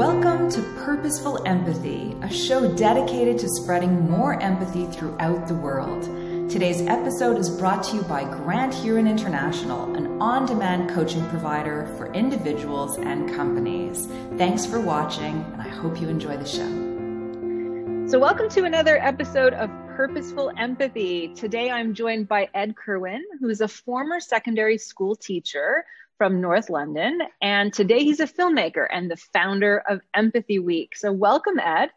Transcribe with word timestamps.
Welcome 0.00 0.50
to 0.52 0.62
Purposeful 0.82 1.46
Empathy, 1.46 2.16
a 2.22 2.32
show 2.32 2.74
dedicated 2.74 3.36
to 3.40 3.50
spreading 3.50 4.08
more 4.08 4.40
empathy 4.40 4.86
throughout 4.86 5.46
the 5.46 5.54
world. 5.54 6.04
Today's 6.50 6.80
episode 6.80 7.36
is 7.36 7.50
brought 7.50 7.82
to 7.84 7.96
you 7.96 8.02
by 8.04 8.24
Grand 8.24 8.72
Huron 8.72 9.06
International, 9.06 9.94
an 9.94 10.18
on 10.18 10.46
demand 10.46 10.88
coaching 10.88 11.22
provider 11.28 11.84
for 11.98 12.10
individuals 12.14 12.96
and 12.96 13.30
companies. 13.34 14.06
Thanks 14.38 14.64
for 14.64 14.80
watching, 14.80 15.44
and 15.52 15.60
I 15.60 15.68
hope 15.68 16.00
you 16.00 16.08
enjoy 16.08 16.38
the 16.38 16.46
show. 16.46 18.08
So, 18.08 18.18
welcome 18.18 18.48
to 18.48 18.64
another 18.64 18.96
episode 18.96 19.52
of 19.52 19.68
Purposeful 19.96 20.50
Empathy. 20.56 21.34
Today, 21.34 21.70
I'm 21.70 21.92
joined 21.92 22.26
by 22.26 22.48
Ed 22.54 22.74
Kirwan, 22.74 23.22
who's 23.38 23.60
a 23.60 23.68
former 23.68 24.18
secondary 24.18 24.78
school 24.78 25.14
teacher 25.14 25.84
from 26.20 26.42
North 26.42 26.68
London. 26.68 27.18
And 27.40 27.72
today 27.72 28.04
he's 28.04 28.20
a 28.20 28.26
filmmaker 28.26 28.86
and 28.92 29.10
the 29.10 29.16
founder 29.16 29.82
of 29.88 30.02
Empathy 30.12 30.58
Week. 30.58 30.94
So, 30.94 31.10
welcome, 31.12 31.58
Ed. 31.58 31.88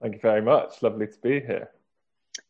Thank 0.00 0.14
you 0.14 0.20
very 0.20 0.40
much. 0.40 0.80
Lovely 0.80 1.06
to 1.06 1.18
be 1.22 1.40
here. 1.40 1.68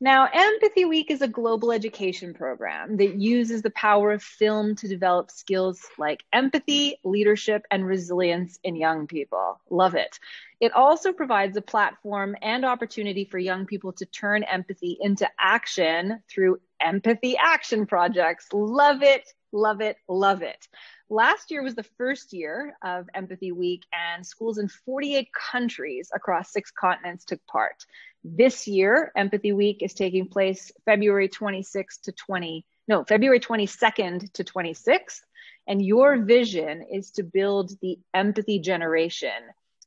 Now, 0.00 0.28
Empathy 0.32 0.84
Week 0.84 1.10
is 1.10 1.22
a 1.22 1.28
global 1.28 1.72
education 1.72 2.34
program 2.34 2.98
that 2.98 3.16
uses 3.16 3.62
the 3.62 3.70
power 3.70 4.12
of 4.12 4.22
film 4.22 4.77
to 4.77 4.86
develop 4.86 5.32
skills 5.32 5.80
like 5.98 6.22
empathy, 6.32 7.00
leadership, 7.02 7.64
and 7.68 7.84
resilience 7.84 8.60
in 8.62 8.77
young 8.77 9.08
people. 9.08 9.60
Love 9.68 9.96
it. 9.96 10.20
It 10.60 10.70
also 10.72 11.12
provides 11.12 11.56
a 11.56 11.62
platform 11.62 12.36
and 12.42 12.64
opportunity 12.64 13.24
for 13.24 13.41
young 13.41 13.66
people 13.66 13.92
to 13.94 14.06
turn 14.06 14.44
empathy 14.44 14.96
into 15.00 15.28
action 15.36 16.22
through 16.28 16.60
empathy 16.80 17.36
action 17.36 17.86
projects. 17.86 18.46
Love 18.52 19.02
it 19.02 19.27
Love 19.52 19.80
it, 19.80 19.96
love 20.09 20.42
it. 20.42 20.66
Last 21.09 21.50
year 21.50 21.62
was 21.62 21.74
the 21.74 21.86
first 21.96 22.32
year 22.32 22.77
of 22.82 23.09
Empathy 23.14 23.52
Week, 23.52 23.84
and 23.92 24.27
schools 24.27 24.59
in 24.59 24.69
48 24.69 25.28
countries 25.32 26.11
across 26.14 26.52
six 26.52 26.70
continents 26.70 27.25
took 27.25 27.44
part. 27.47 27.84
This 28.24 28.67
year, 28.67 29.12
Empathy 29.17 29.52
Week 29.52 29.83
is 29.83 29.94
taking 29.94 30.28
place 30.28 30.72
February 30.84 31.28
26th 31.28 32.02
to 32.02 32.12
20, 32.12 32.67
no, 32.89 33.05
February 33.05 33.41
22nd 33.41 34.33
to 34.33 34.44
26th. 34.44 35.20
And 35.69 35.84
your 35.84 36.19
vision 36.19 36.84
is 36.92 37.11
to 37.12 37.22
build 37.22 37.72
the 37.80 37.98
empathy 38.14 38.58
generation, 38.58 39.30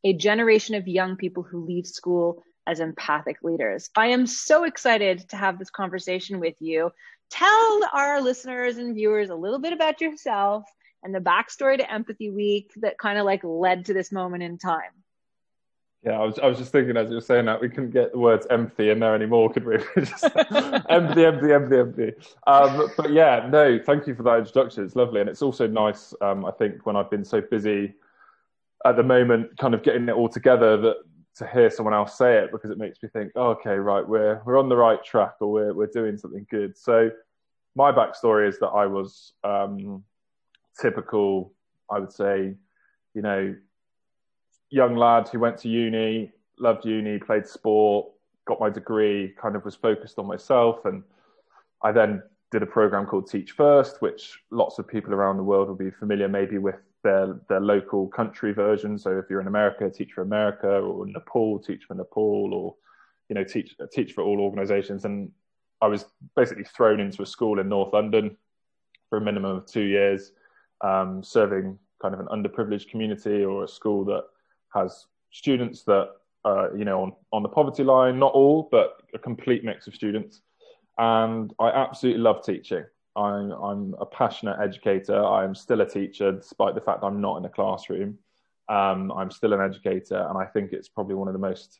a 0.03 0.13
generation 0.13 0.75
of 0.75 0.87
young 0.87 1.15
people 1.15 1.43
who 1.43 1.65
leave 1.65 1.87
school 1.87 2.43
as 2.67 2.79
empathic 2.79 3.37
leaders. 3.43 3.89
I 3.95 4.07
am 4.07 4.27
so 4.27 4.63
excited 4.63 5.29
to 5.29 5.37
have 5.37 5.57
this 5.57 5.69
conversation 5.69 6.39
with 6.39 6.55
you 6.59 6.91
tell 7.29 7.81
our 7.93 8.21
listeners 8.21 8.77
and 8.77 8.95
viewers 8.95 9.29
a 9.29 9.35
little 9.35 9.59
bit 9.59 9.73
about 9.73 10.01
yourself 10.01 10.63
and 11.03 11.13
the 11.13 11.19
backstory 11.19 11.77
to 11.77 11.91
Empathy 11.91 12.29
Week 12.29 12.71
that 12.77 12.97
kind 12.97 13.17
of 13.17 13.25
like 13.25 13.43
led 13.43 13.85
to 13.85 13.93
this 13.93 14.11
moment 14.11 14.43
in 14.43 14.57
time. 14.57 14.91
Yeah, 16.03 16.13
I 16.13 16.25
was, 16.25 16.39
I 16.39 16.47
was 16.47 16.57
just 16.57 16.71
thinking 16.71 16.95
as 16.95 17.09
you 17.09 17.15
were 17.15 17.21
saying 17.21 17.45
that 17.45 17.59
we 17.59 17.67
couldn't 17.67 17.91
get 17.91 18.13
the 18.13 18.19
words 18.19 18.47
empathy 18.49 18.89
in 18.89 18.99
there 18.99 19.13
anymore, 19.13 19.51
could 19.51 19.65
we? 19.65 19.77
just 19.97 20.23
empathy, 20.89 21.25
empathy, 21.25 21.53
empathy, 21.53 21.77
empathy. 21.77 22.13
Um, 22.47 22.89
but 22.95 23.11
yeah, 23.11 23.49
no, 23.51 23.77
thank 23.85 24.07
you 24.07 24.15
for 24.15 24.23
that 24.23 24.39
introduction. 24.39 24.85
It's 24.85 24.95
lovely. 24.95 25.19
And 25.19 25.29
it's 25.29 25.41
also 25.41 25.67
nice, 25.67 26.13
um, 26.21 26.45
I 26.45 26.51
think, 26.51 26.85
when 26.85 26.95
I've 26.95 27.09
been 27.09 27.25
so 27.25 27.41
busy 27.41 27.95
at 28.85 28.95
the 28.95 29.03
moment, 29.03 29.57
kind 29.57 29.73
of 29.73 29.83
getting 29.83 30.07
it 30.07 30.13
all 30.13 30.29
together, 30.29 30.77
that 30.77 30.95
to 31.39 31.47
hear 31.47 31.69
someone 31.69 31.93
else 31.93 32.17
say 32.17 32.37
it 32.37 32.51
because 32.51 32.69
it 32.69 32.77
makes 32.77 33.01
me 33.01 33.09
think, 33.09 33.31
oh, 33.35 33.51
okay, 33.51 33.75
right, 33.75 34.07
we're 34.07 34.41
we're 34.45 34.59
on 34.59 34.69
the 34.69 34.75
right 34.75 35.03
track 35.03 35.35
or 35.39 35.51
we're 35.51 35.73
we're 35.73 35.87
doing 35.87 36.17
something 36.17 36.45
good. 36.51 36.77
So 36.77 37.09
my 37.75 37.91
backstory 37.91 38.47
is 38.47 38.59
that 38.59 38.67
I 38.67 38.85
was 38.85 39.33
um, 39.43 40.03
typical, 40.79 41.53
I 41.89 41.99
would 41.99 42.11
say, 42.11 42.55
you 43.13 43.21
know, 43.21 43.55
young 44.69 44.97
lad 44.97 45.29
who 45.29 45.39
went 45.39 45.57
to 45.59 45.69
uni, 45.69 46.31
loved 46.59 46.85
uni, 46.85 47.17
played 47.19 47.47
sport, 47.47 48.07
got 48.45 48.59
my 48.59 48.69
degree, 48.69 49.33
kind 49.41 49.55
of 49.55 49.63
was 49.63 49.75
focused 49.75 50.19
on 50.19 50.27
myself, 50.27 50.83
and 50.83 51.03
I 51.81 51.93
then 51.93 52.21
did 52.51 52.63
a 52.63 52.65
program 52.65 53.05
called 53.05 53.29
Teach 53.29 53.51
First, 53.51 54.01
which 54.01 54.39
lots 54.51 54.77
of 54.77 54.87
people 54.87 55.13
around 55.13 55.37
the 55.37 55.43
world 55.43 55.69
will 55.69 55.75
be 55.75 55.91
familiar 55.91 56.27
maybe 56.27 56.57
with 56.57 56.81
their 57.03 57.39
their 57.47 57.59
local 57.59 58.07
country 58.07 58.53
version. 58.53 58.97
So 58.97 59.17
if 59.17 59.25
you're 59.29 59.41
in 59.41 59.47
America, 59.47 59.89
Teach 59.89 60.11
for 60.13 60.21
America, 60.21 60.67
or 60.67 61.05
Nepal, 61.05 61.59
Teach 61.59 61.83
for 61.85 61.95
Nepal, 61.95 62.53
or 62.53 62.75
you 63.29 63.35
know, 63.35 63.43
Teach 63.43 63.75
Teach 63.91 64.13
for 64.13 64.23
all 64.23 64.39
organisations. 64.39 65.05
And 65.05 65.31
I 65.81 65.87
was 65.87 66.05
basically 66.35 66.65
thrown 66.65 66.99
into 66.99 67.21
a 67.21 67.25
school 67.25 67.59
in 67.59 67.69
North 67.69 67.93
London 67.93 68.35
for 69.09 69.17
a 69.17 69.21
minimum 69.21 69.57
of 69.57 69.65
two 69.65 69.83
years, 69.83 70.33
um, 70.81 71.23
serving 71.23 71.79
kind 72.01 72.13
of 72.13 72.19
an 72.19 72.27
underprivileged 72.27 72.89
community 72.89 73.43
or 73.43 73.63
a 73.63 73.67
school 73.67 74.05
that 74.05 74.23
has 74.73 75.05
students 75.31 75.83
that 75.83 76.09
uh, 76.45 76.73
you 76.73 76.85
know 76.85 77.01
on 77.01 77.13
on 77.31 77.43
the 77.43 77.49
poverty 77.49 77.83
line, 77.83 78.19
not 78.19 78.33
all, 78.33 78.67
but 78.71 79.01
a 79.13 79.19
complete 79.19 79.63
mix 79.63 79.87
of 79.87 79.95
students. 79.95 80.41
And 80.97 81.53
I 81.59 81.69
absolutely 81.69 82.21
love 82.21 82.43
teaching. 82.43 82.83
I'm, 83.15 83.51
I'm 83.51 83.95
a 83.99 84.05
passionate 84.05 84.59
educator. 84.59 85.23
I 85.23 85.43
am 85.43 85.55
still 85.55 85.81
a 85.81 85.89
teacher, 85.89 86.31
despite 86.31 86.75
the 86.75 86.81
fact 86.81 87.03
I'm 87.03 87.21
not 87.21 87.37
in 87.37 87.45
a 87.45 87.49
classroom. 87.49 88.17
Um, 88.69 89.11
I'm 89.11 89.31
still 89.31 89.53
an 89.53 89.61
educator, 89.61 90.27
and 90.29 90.37
I 90.37 90.45
think 90.45 90.73
it's 90.73 90.87
probably 90.87 91.15
one 91.15 91.27
of 91.27 91.33
the 91.33 91.39
most 91.39 91.79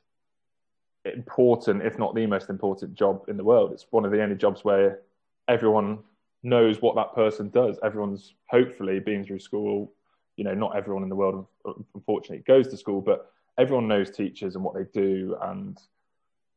important, 1.06 1.84
if 1.84 1.98
not 1.98 2.16
the 2.16 2.26
most 2.26 2.50
important 2.50 2.94
job 2.96 3.24
in 3.28 3.38
the 3.38 3.44
world. 3.44 3.72
It's 3.72 3.86
one 3.92 4.06
of 4.06 4.12
the 4.12 4.22
only 4.22 4.36
jobs 4.36 4.64
where 4.64 5.02
everyone 5.48 6.00
knows 6.44 6.82
what 6.82 6.96
that 6.96 7.14
person 7.14 7.50
does. 7.50 7.80
Everyone's 7.84 8.34
hopefully 8.48 9.00
been 9.00 9.24
through 9.24 9.40
school. 9.40 9.94
You 10.36 10.46
know, 10.46 10.54
not 10.54 10.76
everyone 10.76 11.04
in 11.04 11.10
the 11.10 11.16
world, 11.16 11.46
unfortunately, 11.94 12.44
goes 12.48 12.68
to 12.70 12.78
school, 12.78 13.02
but 13.02 13.32
everyone 13.58 13.88
knows 13.88 14.10
teachers 14.10 14.56
and 14.56 14.64
what 14.64 14.74
they 14.74 14.86
do, 14.94 15.36
and 15.44 15.78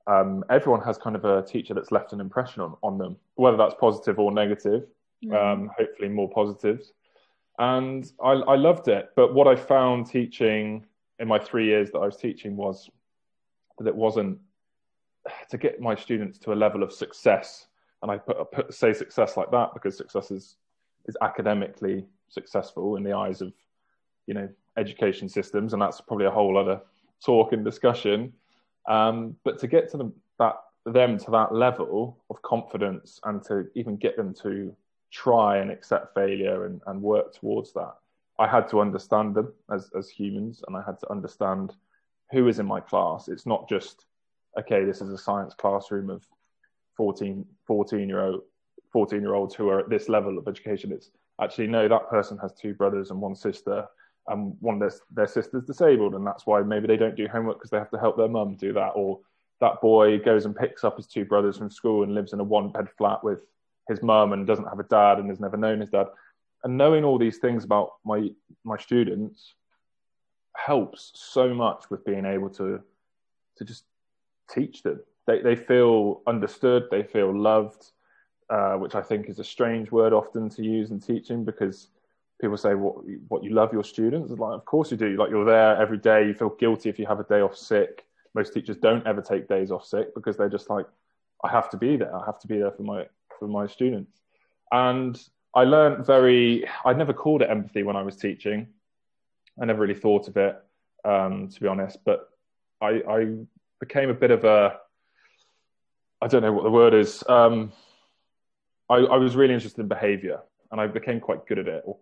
um, 0.07 0.45
everyone 0.51 0.83
has 0.83 0.99
kind 0.99 1.17
of 1.17 1.25
a 1.25 1.43
teacher 1.43 1.75
that's 1.75 1.93
left 1.93 2.13
an 2.13 2.21
impression 2.21 2.63
on, 2.63 2.77
on 2.83 2.99
them, 2.99 3.17
whether 3.37 3.57
that's 3.57 3.75
positive 3.81 4.19
or 4.19 4.33
negative, 4.33 4.85
mm. 5.25 5.35
um, 5.35 5.71
hopefully 5.79 6.09
more 6.09 6.31
positives. 6.31 6.93
And 7.59 8.11
I, 8.23 8.31
I 8.33 8.57
loved 8.57 8.89
it. 8.89 9.11
But 9.15 9.35
what 9.35 9.47
I 9.47 9.55
found 9.55 10.07
teaching 10.07 10.85
in 11.19 11.29
my 11.29 11.39
three 11.39 11.67
years 11.67 11.91
that 11.93 11.99
I 11.99 12.07
was 12.07 12.17
teaching 12.17 12.57
was 12.57 12.91
that 13.79 13.87
it 13.87 13.95
wasn't 13.95 14.39
to 15.51 15.59
get 15.59 15.81
my 15.81 15.95
students 15.95 16.39
to 16.39 16.53
a 16.53 16.55
level 16.55 16.83
of 16.83 16.93
success. 16.93 17.67
And 18.03 18.11
I 18.11 18.19
put, 18.19 18.51
put, 18.51 18.75
say 18.75 18.93
success 18.93 19.37
like 19.37 19.51
that 19.53 19.71
because 19.75 19.97
success 19.97 20.31
is, 20.31 20.57
is 21.07 21.17
academically 21.23 22.05
successful 22.29 22.97
in 22.97 23.05
the 23.05 23.13
eyes 23.13 23.41
of, 23.41 23.53
you 24.27 24.35
know, 24.35 24.49
education 24.77 25.29
systems. 25.29 25.73
And 25.73 25.81
that's 25.83 26.01
probably 26.01 26.27
a 26.27 26.31
whole 26.31 26.59
other 26.59 26.81
talk 27.25 27.53
and 27.53 27.65
discussion. 27.65 28.33
Um, 28.89 29.37
but 29.45 29.59
to 29.61 29.67
get 29.67 29.91
to 29.91 29.97
them, 29.97 30.13
that 30.39 30.57
them 30.85 31.19
to 31.19 31.31
that 31.31 31.55
level 31.55 32.19
of 32.31 32.43
confidence 32.43 33.21
and 33.25 33.43
to 33.45 33.67
even 33.75 33.97
get 33.97 34.17
them 34.17 34.35
to 34.43 34.75
try 35.13 35.59
and 35.59 35.71
accept 35.71 36.15
failure 36.15 36.67
and, 36.67 36.81
and 36.87 37.01
work 37.01 37.33
towards 37.35 37.73
that, 37.75 37.95
I 38.39 38.49
had 38.49 38.69
to 38.71 38.81
understand 38.81 39.35
them 39.35 39.53
as, 39.71 39.91
as 39.97 40.09
humans 40.09 40.65
and 40.67 40.77
I 40.77 40.83
had 40.85 40.99
to 41.01 41.11
understand 41.11 41.75
who 42.33 42.49
is 42.49 42.59
in 42.59 42.67
my 42.67 42.81
class. 42.81 43.29
It's 43.29 43.47
not 43.47 43.69
just, 43.69 44.07
okay, 44.59 44.85
this 44.85 45.01
is 45.01 45.11
a 45.11 45.19
science 45.19 45.55
classroom 45.55 46.11
of 46.11 46.27
14, 46.97 47.45
14 47.67 48.09
year 48.09 48.21
old 48.21 48.43
14 48.93 49.21
year 49.21 49.35
olds 49.35 49.55
who 49.55 49.69
are 49.69 49.81
at 49.81 49.89
this 49.89 50.09
level 50.09 50.37
of 50.39 50.47
education. 50.47 50.93
It's 50.93 51.11
actually, 51.41 51.67
no, 51.67 51.89
that 51.89 52.11
person 52.11 52.39
has 52.39 52.53
two 52.53 52.75
brothers 52.75 53.11
and 53.11 53.21
one 53.21 53.35
sister 53.35 53.87
and 54.29 54.57
one 54.61 54.75
of 54.75 54.81
their, 54.81 55.01
their 55.11 55.27
sister's 55.27 55.65
disabled 55.65 56.15
and 56.15 56.27
that's 56.27 56.47
why 56.47 56.63
maybe 56.63 56.87
they 56.87 56.97
don't 56.97 57.17
do 57.17 57.27
homework 57.29 57.59
because 57.59 57.71
they 57.71 57.79
have 57.79 57.91
to 57.91 57.99
help 57.99 58.17
their 58.17 58.29
mum 58.29 58.55
do 58.55 58.73
that 58.73 58.91
or 58.95 59.19
that 59.63 59.81
boy 59.81 60.19
goes 60.19 60.45
and 60.45 60.57
picks 60.57 60.83
up 60.83 60.97
his 60.97 61.07
two 61.07 61.25
brothers 61.25 61.57
from 61.57 61.71
school 61.71 62.03
and 62.03 62.15
lives 62.15 62.33
in 62.33 62.41
a 62.41 62.45
one 62.45 62.69
bed 62.71 62.89
flat 62.99 63.23
with 63.23 63.41
his 63.89 64.03
mum 64.03 64.33
and 64.33 64.47
doesn't 64.47 64.69
have 64.69 64.81
a 64.81 64.85
dad 64.85 65.19
and 65.19 65.29
has 65.29 65.39
never 65.39 65.57
known 65.57 65.81
his 65.81 65.91
dad. 65.91 66.09
And 66.65 66.77
knowing 66.77 67.05
all 67.05 67.17
these 67.17 67.39
things 67.39 67.65
about 67.65 67.93
my 68.05 68.31
my 68.65 68.77
students 68.77 69.55
helps 70.57 71.13
so 71.15 71.55
much 71.55 71.85
with 71.91 72.05
being 72.05 72.27
able 72.27 72.51
to 72.51 72.81
to 73.57 73.65
just 73.65 73.85
teach 74.51 74.83
them. 74.83 75.01
They, 75.27 75.41
they 75.41 75.55
feel 75.55 76.23
understood 76.27 76.89
they 76.91 77.05
feel 77.05 77.33
loved 77.33 77.93
uh, 78.51 78.75
which 78.75 78.97
i 78.97 79.01
think 79.01 79.29
is 79.29 79.39
a 79.39 79.45
strange 79.45 79.93
word 79.93 80.13
often 80.13 80.51
to 80.51 80.63
use 80.63 80.91
in 80.91 80.99
teaching 80.99 81.45
because 81.45 81.89
people 82.43 82.59
say 82.59 82.75
what 82.75 82.97
what 83.29 83.43
you 83.43 83.51
love 83.51 83.73
your 83.73 83.85
students. 83.85 84.31
It's 84.31 84.41
like, 84.41 84.55
of 84.55 84.65
course 84.67 84.91
you 84.91 84.99
do. 84.99 85.17
Like 85.17 85.31
you're 85.31 85.47
there 85.47 85.77
every 85.81 85.97
day. 85.97 86.27
You 86.27 86.35
feel 86.35 86.51
guilty 86.51 86.91
if 86.91 86.99
you 86.99 87.07
have 87.07 87.21
a 87.21 87.25
day 87.25 87.41
off 87.41 87.57
sick. 87.57 88.05
Most 88.35 88.53
teachers 88.53 88.77
don't 88.77 89.07
ever 89.07 89.23
take 89.23 89.49
days 89.49 89.71
off 89.71 89.87
sick 89.87 90.15
because 90.15 90.37
they're 90.37 90.51
just 90.51 90.69
like, 90.69 90.87
I 91.43 91.49
have 91.49 91.71
to 91.71 91.77
be 91.79 91.97
there. 91.97 92.15
I 92.15 92.25
have 92.27 92.39
to 92.41 92.47
be 92.47 92.59
there 92.59 92.73
for 92.73 92.83
my 92.83 93.07
for 93.39 93.49
my 93.49 93.67
students. 93.67 94.21
And 94.71 95.19
I 95.55 95.65
learned 95.65 96.05
very. 96.05 96.67
I 96.85 96.93
never 96.93 97.13
called 97.13 97.43
it 97.43 97.51
empathy 97.51 97.83
when 97.83 97.97
I 97.97 98.03
was 98.03 98.17
teaching. 98.17 98.67
I 99.61 99.65
never 99.65 99.81
really 99.81 99.95
thought 99.95 100.29
of 100.29 100.37
it, 100.37 100.57
um, 101.05 101.49
to 101.49 101.61
be 101.61 101.67
honest. 101.67 101.99
But 102.05 102.29
I, 102.81 103.03
I 103.09 103.35
became 103.81 104.11
a 104.11 104.15
bit 104.15 104.31
of 104.31 104.45
a. 104.45 104.79
I 106.21 106.27
don't 106.27 106.43
know 106.43 106.53
what 106.53 106.65
the 106.65 106.71
word 106.71 106.95
is. 106.95 107.23
Um, 107.29 107.73
I, 108.89 108.97
I 108.97 109.17
was 109.17 109.37
really 109.37 109.55
interested 109.55 109.81
in 109.81 109.89
behaviour, 109.89 110.41
and 110.71 110.81
I 110.81 110.87
became 110.87 111.21
quite 111.21 111.47
good 111.47 111.59
at 111.59 111.69
it, 111.69 111.83
or 111.85 111.99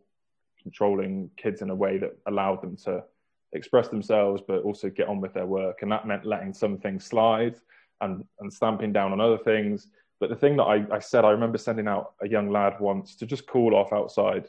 controlling 0.63 1.31
kids 1.37 1.63
in 1.63 1.71
a 1.71 1.75
way 1.75 1.99
that 1.99 2.17
allowed 2.27 2.63
them 2.63 2.77
to 2.85 3.03
express 3.53 3.89
themselves, 3.89 4.43
but 4.47 4.63
also 4.63 4.89
get 4.89 5.09
on 5.09 5.21
with 5.21 5.35
their 5.35 5.47
work. 5.47 5.83
And 5.83 5.91
that 5.91 6.07
meant 6.07 6.25
letting 6.25 6.53
some 6.53 6.79
things 6.79 7.05
slide 7.05 7.57
and, 8.01 8.25
and 8.41 8.53
stamping 8.53 8.93
down 8.93 9.13
on 9.13 9.21
other 9.21 9.39
things. 9.39 9.89
But 10.21 10.29
the 10.29 10.37
thing 10.37 10.57
that 10.57 10.65
I, 10.65 10.87
I 10.93 10.99
said, 10.99 11.25
I 11.25 11.31
remember 11.31 11.59
sending 11.59 11.89
out 11.89 12.13
a 12.21 12.29
young 12.29 12.51
lad 12.51 12.75
once 12.79 13.17
to 13.17 13.27
just 13.27 13.47
cool 13.47 13.75
off 13.75 13.93
outside. 13.93 14.49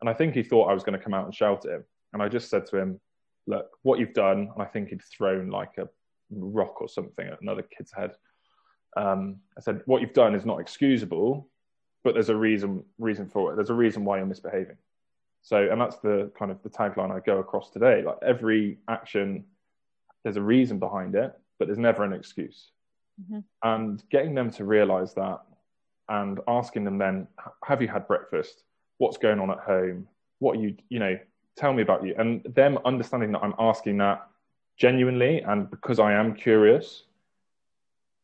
And 0.00 0.10
I 0.10 0.12
think 0.12 0.34
he 0.34 0.42
thought 0.42 0.70
I 0.70 0.74
was 0.74 0.84
going 0.84 0.98
to 0.98 1.02
come 1.02 1.14
out 1.14 1.24
and 1.24 1.34
shout 1.34 1.64
at 1.64 1.72
him. 1.72 1.84
And 2.12 2.22
I 2.22 2.28
just 2.28 2.50
said 2.50 2.66
to 2.66 2.78
him, 2.78 3.00
Look, 3.48 3.68
what 3.82 4.00
you've 4.00 4.12
done, 4.12 4.50
and 4.52 4.60
I 4.60 4.64
think 4.64 4.88
he'd 4.88 5.02
thrown 5.02 5.50
like 5.50 5.78
a 5.78 5.88
rock 6.30 6.80
or 6.80 6.88
something 6.88 7.28
at 7.28 7.40
another 7.40 7.62
kid's 7.62 7.92
head. 7.92 8.12
Um, 8.96 9.36
I 9.56 9.60
said, 9.60 9.82
What 9.86 10.00
you've 10.00 10.12
done 10.12 10.34
is 10.34 10.44
not 10.44 10.60
excusable, 10.60 11.48
but 12.02 12.14
there's 12.14 12.28
a 12.28 12.36
reason 12.36 12.84
reason 12.98 13.28
for 13.28 13.52
it. 13.52 13.56
There's 13.56 13.70
a 13.70 13.74
reason 13.74 14.04
why 14.04 14.18
you're 14.18 14.26
misbehaving. 14.26 14.76
So, 15.46 15.68
and 15.70 15.80
that's 15.80 15.98
the 15.98 16.32
kind 16.36 16.50
of 16.50 16.60
the 16.64 16.68
tagline 16.68 17.12
I 17.12 17.20
go 17.20 17.38
across 17.38 17.70
today. 17.70 18.02
Like 18.02 18.16
every 18.20 18.78
action, 18.88 19.44
there's 20.24 20.36
a 20.36 20.42
reason 20.42 20.80
behind 20.80 21.14
it, 21.14 21.38
but 21.60 21.68
there's 21.68 21.78
never 21.78 22.02
an 22.02 22.12
excuse. 22.12 22.72
Mm-hmm. 23.22 23.38
And 23.62 24.02
getting 24.10 24.34
them 24.34 24.50
to 24.50 24.64
realize 24.64 25.14
that 25.14 25.42
and 26.08 26.40
asking 26.48 26.82
them 26.82 26.98
then, 26.98 27.28
have 27.64 27.80
you 27.80 27.86
had 27.86 28.08
breakfast? 28.08 28.64
What's 28.98 29.18
going 29.18 29.38
on 29.38 29.52
at 29.52 29.60
home? 29.60 30.08
What 30.40 30.58
you, 30.58 30.74
you 30.88 30.98
know, 30.98 31.16
tell 31.54 31.72
me 31.72 31.82
about 31.82 32.04
you. 32.04 32.16
And 32.18 32.42
them 32.42 32.80
understanding 32.84 33.30
that 33.30 33.44
I'm 33.44 33.54
asking 33.56 33.98
that 33.98 34.26
genuinely 34.76 35.42
and 35.42 35.70
because 35.70 36.00
I 36.00 36.14
am 36.14 36.34
curious 36.34 37.04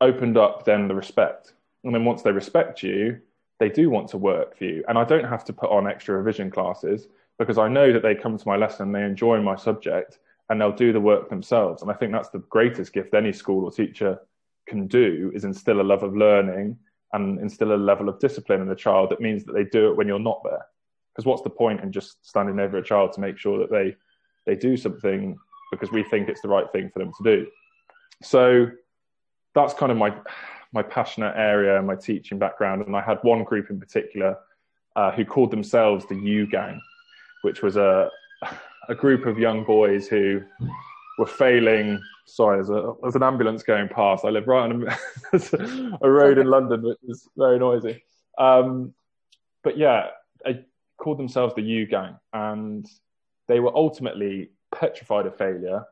opened 0.01 0.37
up 0.37 0.65
then 0.65 0.89
the 0.89 0.95
respect. 0.97 1.53
And 1.85 1.95
then 1.95 2.05
once 2.05 2.23
they 2.23 2.33
respect 2.33 2.83
you, 2.83 3.21
they 3.59 3.69
do 3.69 3.91
want 3.91 4.09
to 4.09 4.19
work 4.19 4.57
for 4.57 4.65
you. 4.65 4.85
And 4.89 4.99
I 4.99 5.05
don't 5.05 5.25
have 5.25 5.45
to 5.47 5.53
put 5.53 5.71
on 5.71 5.87
extra 5.87 6.17
revision 6.17 6.51
classes 6.51 7.09
because 7.39 7.59
I 7.59 7.69
know 7.69 7.93
that 7.93 8.03
they 8.03 8.15
come 8.15 8.37
to 8.37 8.49
my 8.49 8.57
lesson, 8.57 8.93
they 8.93 9.05
enjoy 9.05 9.41
my 9.41 9.57
subject, 9.57 10.19
and 10.49 10.61
they'll 10.61 10.73
do 10.73 10.93
the 10.93 11.01
work 11.01 11.29
themselves. 11.29 11.83
And 11.83 11.91
I 11.91 11.95
think 11.95 12.13
that's 12.13 12.31
the 12.31 12.41
greatest 12.51 12.93
gift 12.93 13.15
any 13.15 13.33
school 13.33 13.65
or 13.65 13.71
teacher 13.71 14.19
can 14.67 14.87
do 14.87 15.33
is 15.35 15.45
instill 15.45 15.81
a 15.81 15.83
love 15.83 16.03
of 16.03 16.17
learning 16.17 16.79
and 17.13 17.39
instill 17.41 17.75
a 17.75 17.77
level 17.77 18.09
of 18.09 18.19
discipline 18.19 18.61
in 18.61 18.69
the 18.69 18.75
child 18.75 19.11
that 19.11 19.21
means 19.21 19.45
that 19.45 19.53
they 19.53 19.65
do 19.65 19.91
it 19.91 19.97
when 19.97 20.07
you're 20.07 20.19
not 20.19 20.41
there. 20.45 20.65
Because 21.15 21.27
what's 21.27 21.43
the 21.43 21.51
point 21.51 21.81
in 21.81 21.93
just 21.93 22.25
standing 22.27 22.59
over 22.59 22.79
a 22.79 22.85
child 22.85 23.13
to 23.13 23.21
make 23.21 23.39
sure 23.39 23.59
that 23.59 23.71
they 23.71 23.97
they 24.47 24.57
do 24.57 24.77
something 24.77 25.39
because 25.71 25.93
we 25.93 26.03
think 26.03 26.29
it's 26.29 26.41
the 26.41 26.49
right 26.49 26.71
thing 26.73 26.91
for 26.93 26.99
them 26.99 27.13
to 27.17 27.23
do. 27.23 27.47
So 28.23 28.67
that's 29.55 29.75
kind 29.75 29.93
of 29.93 29.99
my 29.99 30.15
my 30.73 30.83
passionate 30.83 31.35
area 31.37 31.79
and 31.79 31.87
my 31.87 31.97
teaching 31.97 32.39
background. 32.39 32.85
And 32.87 32.97
I 32.97 33.03
had 33.03 33.19
one 33.23 33.45
group 33.45 33.71
in 33.71 33.79
particular 33.79 34.39
uh, 34.97 35.13
who 35.13 35.25
called 35.25 35.51
themselves 35.51 36.07
the 36.07 36.17
U 36.17 36.47
Gang, 36.47 36.81
which 37.43 37.63
was 37.63 37.77
a 37.77 38.11
a 38.89 38.95
group 38.95 39.27
of 39.27 39.39
young 39.39 39.65
boys 39.65 40.09
who 40.09 40.43
were 41.19 41.27
failing. 41.27 42.01
Sorry, 42.27 42.57
there's, 42.57 42.71
a, 42.71 42.95
there's 43.03 43.17
an 43.17 43.23
ambulance 43.23 43.63
going 43.63 43.89
past. 43.89 44.25
I 44.25 44.31
live 44.31 44.47
right 44.47 44.71
on 44.71 44.89
a, 44.89 45.99
a 46.03 46.11
road 46.11 46.39
in 46.39 46.47
London, 46.47 46.83
which 46.83 46.99
is 47.07 47.29
very 47.37 47.59
noisy. 47.59 48.05
Um, 48.39 48.95
but 49.63 49.77
yeah, 49.77 50.09
I 50.45 50.65
called 50.99 51.19
themselves 51.19 51.55
the 51.55 51.63
U 51.63 51.87
Gang, 51.87 52.17
and 52.33 52.87
they 53.49 53.61
were 53.61 53.75
ultimately 53.75 54.51
petrified 54.75 55.27
of 55.27 55.37
failure. 55.37 55.85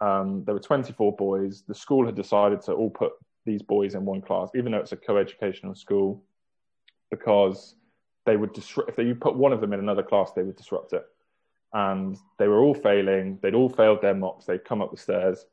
Um, 0.00 0.44
there 0.44 0.54
were 0.54 0.60
24 0.60 1.16
boys. 1.16 1.64
The 1.66 1.74
school 1.74 2.06
had 2.06 2.14
decided 2.14 2.62
to 2.62 2.72
all 2.72 2.90
put 2.90 3.12
these 3.48 3.62
boys 3.62 3.94
in 3.94 4.04
one 4.04 4.20
class, 4.20 4.50
even 4.54 4.72
though 4.72 4.78
it's 4.78 4.92
a 4.92 4.96
co-educational 4.96 5.74
school, 5.74 6.22
because 7.10 7.74
they 8.26 8.36
would 8.36 8.52
disrupt. 8.52 8.90
If 8.90 8.96
they, 8.96 9.04
you 9.04 9.14
put 9.14 9.34
one 9.34 9.52
of 9.52 9.60
them 9.60 9.72
in 9.72 9.80
another 9.80 10.02
class, 10.02 10.32
they 10.32 10.42
would 10.42 10.56
disrupt 10.56 10.92
it. 10.92 11.04
And 11.72 12.16
they 12.38 12.48
were 12.48 12.60
all 12.60 12.74
failing. 12.74 13.38
They'd 13.42 13.54
all 13.54 13.68
failed 13.68 14.00
their 14.02 14.14
mocks. 14.14 14.44
They'd 14.44 14.64
come 14.64 14.80
up 14.82 14.90
the 14.90 14.96
stairs, 14.96 15.46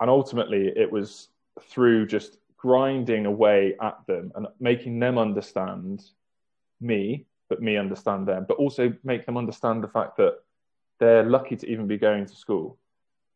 and 0.00 0.10
ultimately, 0.10 0.72
it 0.76 0.90
was 0.90 1.28
through 1.60 2.06
just 2.06 2.38
grinding 2.56 3.26
away 3.26 3.74
at 3.80 3.98
them 4.06 4.32
and 4.34 4.46
making 4.58 4.98
them 4.98 5.16
understand 5.16 6.04
me, 6.80 7.24
but 7.48 7.62
me 7.62 7.76
understand 7.76 8.26
them, 8.26 8.44
but 8.46 8.58
also 8.58 8.92
make 9.02 9.24
them 9.24 9.36
understand 9.36 9.82
the 9.82 9.88
fact 9.88 10.16
that 10.16 10.34
they're 10.98 11.24
lucky 11.24 11.56
to 11.56 11.66
even 11.66 11.86
be 11.86 11.96
going 11.96 12.26
to 12.26 12.36
school. 12.36 12.76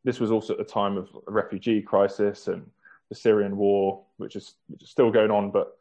This 0.04 0.20
was 0.20 0.30
also 0.30 0.52
at 0.52 0.58
the 0.58 0.64
time 0.64 0.98
of 0.98 1.08
a 1.26 1.32
refugee 1.32 1.80
crisis 1.80 2.48
and 2.48 2.70
the 3.14 3.20
Syrian 3.20 3.56
war, 3.56 4.02
which 4.16 4.36
is, 4.36 4.54
which 4.68 4.82
is 4.82 4.90
still 4.90 5.10
going 5.10 5.30
on. 5.30 5.50
But 5.50 5.76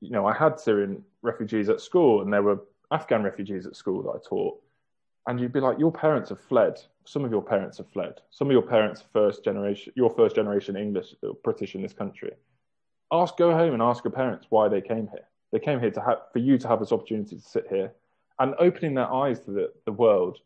you 0.00 0.10
know, 0.10 0.26
I 0.26 0.34
had 0.34 0.60
Syrian 0.60 1.02
refugees 1.22 1.68
at 1.68 1.80
school, 1.80 2.22
and 2.22 2.32
there 2.32 2.42
were 2.42 2.60
Afghan 2.90 3.22
refugees 3.22 3.66
at 3.66 3.76
school 3.76 4.02
that 4.02 4.10
I 4.10 4.28
taught. 4.28 4.62
And 5.26 5.40
you'd 5.40 5.52
be 5.52 5.60
like, 5.60 5.78
your 5.78 5.90
parents 5.90 6.28
have 6.30 6.40
fled. 6.40 6.80
Some 7.04 7.24
of 7.24 7.32
your 7.32 7.42
parents 7.42 7.78
have 7.78 7.88
fled. 7.88 8.20
Some 8.30 8.46
of 8.48 8.52
your 8.52 8.62
parents 8.62 9.00
are 9.00 9.08
first 9.12 9.42
generation, 9.42 9.92
your 9.96 10.10
first 10.10 10.36
generation 10.36 10.76
English, 10.76 11.14
uh, 11.24 11.32
British 11.42 11.74
in 11.74 11.82
this 11.82 11.92
country. 11.92 12.32
Ask, 13.10 13.36
go 13.36 13.50
home 13.52 13.72
and 13.72 13.82
ask 13.82 14.04
your 14.04 14.12
parents 14.12 14.46
why 14.50 14.68
they 14.68 14.80
came 14.80 15.08
here. 15.08 15.26
They 15.52 15.58
came 15.58 15.80
here 15.80 15.90
to 15.90 16.00
have, 16.00 16.18
for 16.32 16.38
you 16.38 16.58
to 16.58 16.68
have 16.68 16.78
this 16.78 16.92
opportunity 16.92 17.36
to 17.36 17.42
sit 17.42 17.66
here 17.68 17.92
and 18.38 18.54
opening 18.60 18.94
their 18.94 19.12
eyes 19.12 19.40
to 19.40 19.50
the, 19.50 19.72
the 19.84 19.92
world. 19.92 20.38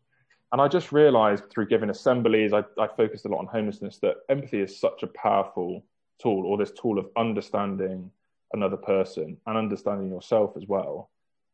And 0.51 0.61
I 0.61 0.67
just 0.67 0.91
realized 0.91 1.49
through 1.49 1.67
giving 1.67 1.89
assemblies, 1.89 2.51
I, 2.53 2.63
I 2.79 2.87
focused 2.87 3.25
a 3.25 3.29
lot 3.29 3.39
on 3.39 3.47
homelessness, 3.47 3.99
that 3.99 4.17
empathy 4.29 4.61
is 4.61 4.79
such 4.79 5.03
a 5.03 5.07
powerful 5.07 5.83
tool 6.21 6.45
or 6.45 6.57
this 6.57 6.71
tool 6.71 6.99
of 6.99 7.07
understanding 7.17 8.11
another 8.53 8.77
person 8.77 9.37
and 9.47 9.57
understanding 9.57 10.09
yourself 10.09 10.51
as 10.57 10.65
well 10.67 11.09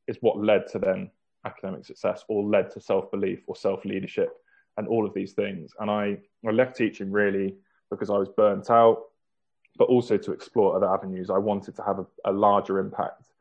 is 0.08 0.18
what 0.22 0.44
led 0.44 0.68
to 0.68 0.80
then 0.80 1.10
academic 1.46 1.86
success 1.86 2.24
or 2.28 2.44
led 2.44 2.70
to 2.72 2.80
self-belief 2.80 3.40
or 3.48 3.56
self-leadership 3.56 4.30
and 4.78 4.88
all 4.88 5.06
of 5.06 5.14
these 5.14 5.34
things. 5.34 5.72
And 5.80 5.90
i 5.90 6.18
i 6.48 6.52
left 6.52 6.78
teaching 6.78 7.12
really 7.12 7.56
because 7.90 8.10
i 8.10 8.18
was 8.18 8.30
burnt 8.30 8.70
out 8.70 9.04
but 9.78 9.90
also 9.90 10.18
to 10.18 10.32
explore 10.32 10.76
other 10.76 10.92
avenues. 10.92 11.30
I 11.30 11.38
wanted 11.38 11.76
to 11.76 11.84
have 11.84 12.00
a, 12.00 12.06
a 12.26 12.32
larger 12.32 12.80
impact 12.80 13.32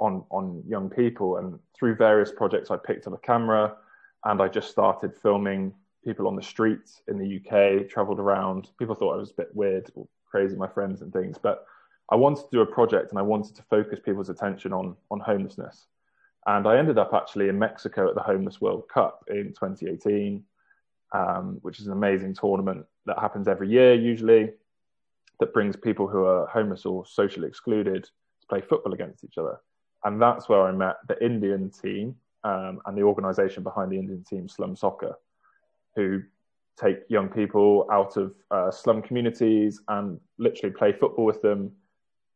on 0.00 0.24
on 0.30 0.62
young 0.66 0.90
people. 0.90 1.38
And 1.38 1.58
through 1.76 1.96
various 1.96 2.32
projects 2.32 2.70
i 2.70 2.76
picked 2.76 3.06
up 3.06 3.14
a 3.14 3.18
camera 3.18 3.76
and 4.24 4.40
i 4.42 4.48
just 4.48 4.70
started 4.70 5.14
filming 5.14 5.72
people 6.04 6.26
on 6.26 6.36
the 6.36 6.42
streets 6.42 7.02
in 7.08 7.18
the 7.18 7.36
uk 7.38 7.88
traveled 7.88 8.20
around. 8.20 8.70
People 8.78 8.94
thought 8.94 9.14
i 9.14 9.16
was 9.16 9.30
a 9.30 9.40
bit 9.42 9.54
weird 9.54 9.90
crazy, 10.30 10.56
my 10.56 10.68
friends 10.68 11.02
and 11.02 11.12
things. 11.12 11.36
But 11.38 11.64
I 12.10 12.16
wanted 12.16 12.42
to 12.42 12.50
do 12.50 12.60
a 12.60 12.66
project 12.66 13.10
and 13.10 13.18
I 13.18 13.22
wanted 13.22 13.54
to 13.56 13.62
focus 13.64 14.00
people's 14.04 14.30
attention 14.30 14.72
on 14.72 14.96
on 15.10 15.20
homelessness. 15.20 15.86
And 16.46 16.66
I 16.66 16.78
ended 16.78 16.98
up 16.98 17.12
actually 17.12 17.48
in 17.48 17.58
Mexico 17.58 18.08
at 18.08 18.14
the 18.14 18.22
Homeless 18.22 18.60
World 18.60 18.88
Cup 18.88 19.24
in 19.28 19.48
2018, 19.48 20.42
um, 21.12 21.58
which 21.62 21.78
is 21.78 21.86
an 21.86 21.92
amazing 21.92 22.34
tournament 22.34 22.86
that 23.06 23.18
happens 23.18 23.48
every 23.48 23.68
year 23.68 23.92
usually, 23.94 24.52
that 25.40 25.52
brings 25.52 25.76
people 25.76 26.08
who 26.08 26.24
are 26.24 26.46
homeless 26.46 26.86
or 26.86 27.04
socially 27.06 27.48
excluded 27.48 28.04
to 28.04 28.46
play 28.48 28.60
football 28.60 28.94
against 28.94 29.24
each 29.24 29.36
other. 29.36 29.60
And 30.04 30.22
that's 30.22 30.48
where 30.48 30.62
I 30.62 30.72
met 30.72 30.96
the 31.06 31.22
Indian 31.24 31.70
team 31.70 32.16
um, 32.44 32.80
and 32.86 32.96
the 32.96 33.02
organization 33.02 33.62
behind 33.62 33.90
the 33.90 33.98
Indian 33.98 34.24
team, 34.24 34.48
Slum 34.48 34.76
Soccer, 34.76 35.16
who 35.96 36.22
take 36.80 36.98
young 37.08 37.28
people 37.28 37.86
out 37.90 38.16
of 38.16 38.34
uh, 38.50 38.70
slum 38.70 39.02
communities 39.02 39.80
and 39.88 40.20
literally 40.38 40.74
play 40.74 40.92
football 40.92 41.24
with 41.24 41.42
them, 41.42 41.72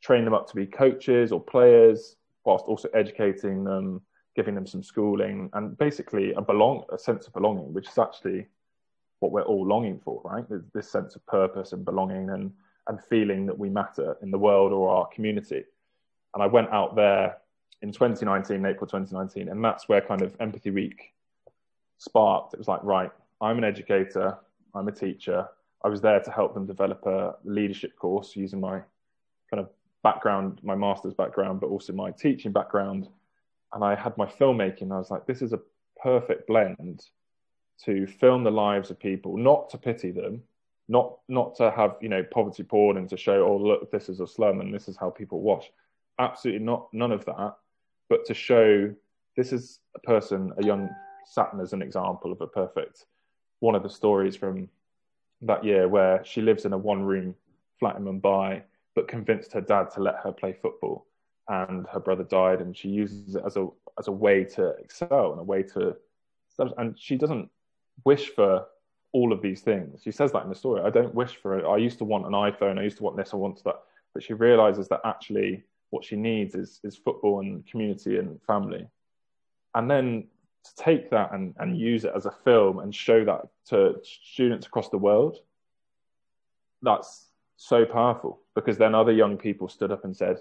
train 0.02 0.24
them 0.24 0.34
up 0.34 0.48
to 0.48 0.54
be 0.54 0.66
coaches 0.66 1.32
or 1.32 1.40
players, 1.40 2.16
whilst 2.44 2.64
also 2.66 2.88
educating 2.94 3.64
them, 3.64 4.00
giving 4.34 4.54
them 4.54 4.66
some 4.66 4.82
schooling, 4.82 5.48
and 5.54 5.78
basically 5.78 6.32
a 6.32 6.42
belong 6.42 6.84
a 6.92 6.98
sense 6.98 7.26
of 7.26 7.32
belonging, 7.32 7.72
which 7.72 7.88
is 7.88 7.98
actually 7.98 8.46
what 9.20 9.30
we're 9.30 9.42
all 9.42 9.66
longing 9.66 10.00
for, 10.04 10.20
right? 10.24 10.44
This 10.74 10.90
sense 10.90 11.14
of 11.14 11.24
purpose 11.26 11.72
and 11.72 11.84
belonging 11.84 12.30
and 12.30 12.52
and 12.88 12.98
feeling 13.04 13.46
that 13.46 13.56
we 13.56 13.70
matter 13.70 14.16
in 14.22 14.32
the 14.32 14.38
world 14.38 14.72
or 14.72 14.90
our 14.90 15.06
community. 15.06 15.62
And 16.34 16.42
I 16.42 16.46
went 16.46 16.68
out 16.70 16.96
there 16.96 17.36
in 17.82 17.92
2019, 17.92 18.64
April 18.66 18.88
2019, 18.88 19.48
and 19.48 19.64
that's 19.64 19.88
where 19.88 20.00
kind 20.00 20.22
of 20.22 20.34
Empathy 20.40 20.70
Week 20.70 21.12
sparked. 21.98 22.54
It 22.54 22.58
was 22.58 22.66
like, 22.66 22.82
right, 22.82 23.12
I'm 23.42 23.58
an 23.58 23.64
educator, 23.64 24.38
I'm 24.74 24.86
a 24.88 24.92
teacher. 24.92 25.48
I 25.84 25.88
was 25.88 26.00
there 26.00 26.20
to 26.20 26.30
help 26.30 26.54
them 26.54 26.64
develop 26.64 27.04
a 27.06 27.34
leadership 27.44 27.96
course 27.96 28.36
using 28.36 28.60
my 28.60 28.80
kind 29.50 29.60
of 29.60 29.68
background, 30.04 30.60
my 30.62 30.76
master's 30.76 31.12
background, 31.12 31.60
but 31.60 31.66
also 31.66 31.92
my 31.92 32.12
teaching 32.12 32.52
background. 32.52 33.08
And 33.72 33.82
I 33.82 33.96
had 33.96 34.16
my 34.16 34.26
filmmaking. 34.26 34.92
I 34.92 34.98
was 34.98 35.10
like, 35.10 35.26
this 35.26 35.42
is 35.42 35.52
a 35.52 35.60
perfect 36.00 36.46
blend 36.46 37.04
to 37.84 38.06
film 38.06 38.44
the 38.44 38.50
lives 38.50 38.90
of 38.90 39.00
people, 39.00 39.36
not 39.36 39.70
to 39.70 39.78
pity 39.78 40.12
them, 40.12 40.42
not 40.88 41.18
not 41.28 41.56
to 41.56 41.70
have 41.72 41.96
you 42.00 42.08
know 42.08 42.22
poverty 42.22 42.62
porn 42.62 42.96
and 42.96 43.08
to 43.08 43.16
show, 43.16 43.44
oh 43.44 43.56
look, 43.56 43.90
this 43.90 44.08
is 44.08 44.20
a 44.20 44.26
slum 44.26 44.60
and 44.60 44.72
this 44.72 44.86
is 44.86 44.96
how 44.96 45.10
people 45.10 45.40
wash. 45.40 45.70
Absolutely 46.18 46.64
not, 46.64 46.88
none 46.92 47.10
of 47.10 47.24
that. 47.24 47.56
But 48.08 48.24
to 48.26 48.34
show 48.34 48.94
this 49.36 49.52
is 49.52 49.80
a 49.96 50.00
person, 50.00 50.52
a 50.58 50.64
young 50.64 50.88
Saturn 51.24 51.60
as 51.60 51.72
an 51.72 51.82
example 51.82 52.30
of 52.30 52.40
a 52.40 52.46
perfect 52.46 53.06
one 53.62 53.76
of 53.76 53.84
the 53.84 53.88
stories 53.88 54.34
from 54.34 54.68
that 55.40 55.64
year 55.64 55.86
where 55.86 56.24
she 56.24 56.42
lives 56.42 56.64
in 56.64 56.72
a 56.72 56.78
one 56.78 57.04
room 57.04 57.32
flat 57.78 57.96
in 57.96 58.02
Mumbai, 58.02 58.60
but 58.96 59.06
convinced 59.06 59.52
her 59.52 59.60
dad 59.60 59.88
to 59.92 60.00
let 60.00 60.16
her 60.24 60.32
play 60.32 60.52
football. 60.52 61.06
And 61.48 61.86
her 61.92 62.00
brother 62.00 62.24
died, 62.24 62.60
and 62.60 62.76
she 62.76 62.88
uses 62.88 63.36
it 63.36 63.42
as 63.46 63.56
a 63.56 63.68
as 63.98 64.08
a 64.08 64.12
way 64.12 64.44
to 64.56 64.70
excel 64.84 65.32
and 65.32 65.40
a 65.40 65.44
way 65.44 65.62
to, 65.74 65.96
and 66.76 66.98
she 66.98 67.16
doesn't 67.16 67.48
wish 68.04 68.30
for 68.30 68.66
all 69.12 69.32
of 69.32 69.42
these 69.42 69.60
things. 69.60 70.02
She 70.02 70.10
says 70.10 70.32
that 70.32 70.42
in 70.42 70.48
the 70.48 70.54
story. 70.54 70.82
I 70.82 70.90
don't 70.90 71.14
wish 71.14 71.36
for 71.36 71.58
it. 71.58 71.64
I 71.64 71.76
used 71.76 71.98
to 71.98 72.04
want 72.04 72.26
an 72.26 72.32
iPhone. 72.32 72.78
I 72.78 72.82
used 72.82 72.96
to 72.98 73.02
want 73.04 73.16
this. 73.16 73.32
I 73.32 73.36
want 73.36 73.62
that. 73.64 73.80
But 74.14 74.22
she 74.22 74.34
realizes 74.34 74.88
that 74.88 75.00
actually 75.04 75.62
what 75.90 76.04
she 76.04 76.16
needs 76.16 76.54
is 76.54 76.80
is 76.82 76.96
football 76.96 77.40
and 77.40 77.64
community 77.66 78.18
and 78.18 78.40
family. 78.42 78.86
And 79.74 79.90
then 79.90 80.28
to 80.64 80.74
take 80.76 81.10
that 81.10 81.32
and, 81.32 81.54
and 81.58 81.78
use 81.78 82.04
it 82.04 82.12
as 82.14 82.26
a 82.26 82.34
film 82.44 82.78
and 82.78 82.94
show 82.94 83.24
that 83.24 83.42
to 83.68 83.96
students 84.02 84.66
across 84.66 84.88
the 84.88 84.98
world, 84.98 85.38
that's 86.82 87.26
so 87.56 87.84
powerful 87.84 88.40
because 88.54 88.78
then 88.78 88.94
other 88.94 89.12
young 89.12 89.36
people 89.36 89.68
stood 89.68 89.92
up 89.92 90.04
and 90.04 90.16
said, 90.16 90.38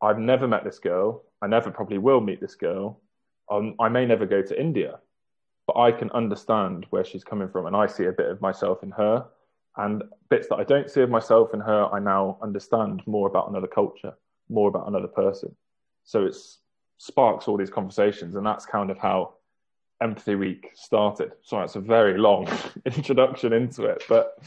I've 0.00 0.18
never 0.18 0.46
met 0.46 0.64
this 0.64 0.78
girl. 0.78 1.24
I 1.42 1.46
never 1.46 1.70
probably 1.70 1.98
will 1.98 2.20
meet 2.20 2.40
this 2.40 2.54
girl. 2.54 3.00
Um, 3.50 3.74
I 3.80 3.88
may 3.88 4.06
never 4.06 4.26
go 4.26 4.42
to 4.42 4.60
India, 4.60 4.98
but 5.66 5.76
I 5.76 5.92
can 5.92 6.10
understand 6.10 6.86
where 6.90 7.04
she's 7.04 7.24
coming 7.24 7.48
from. 7.48 7.66
And 7.66 7.76
I 7.76 7.86
see 7.86 8.04
a 8.04 8.12
bit 8.12 8.28
of 8.28 8.40
myself 8.40 8.82
in 8.82 8.90
her. 8.92 9.26
And 9.76 10.04
bits 10.30 10.48
that 10.48 10.56
I 10.56 10.64
don't 10.64 10.90
see 10.90 11.02
of 11.02 11.10
myself 11.10 11.52
in 11.52 11.60
her, 11.60 11.86
I 11.92 11.98
now 11.98 12.38
understand 12.42 13.02
more 13.06 13.28
about 13.28 13.50
another 13.50 13.66
culture, 13.66 14.14
more 14.48 14.68
about 14.68 14.88
another 14.88 15.08
person. 15.08 15.54
So 16.04 16.24
it 16.24 16.36
sparks 16.98 17.46
all 17.46 17.56
these 17.56 17.70
conversations. 17.70 18.36
And 18.36 18.46
that's 18.46 18.66
kind 18.66 18.90
of 18.90 18.98
how 18.98 19.34
Empathy 20.00 20.34
Week 20.34 20.70
started. 20.74 21.32
Sorry, 21.42 21.64
it's 21.64 21.76
a 21.76 21.80
very 21.80 22.18
long 22.18 22.48
introduction 22.84 23.52
into 23.52 23.84
it, 23.84 24.04
but 24.08 24.38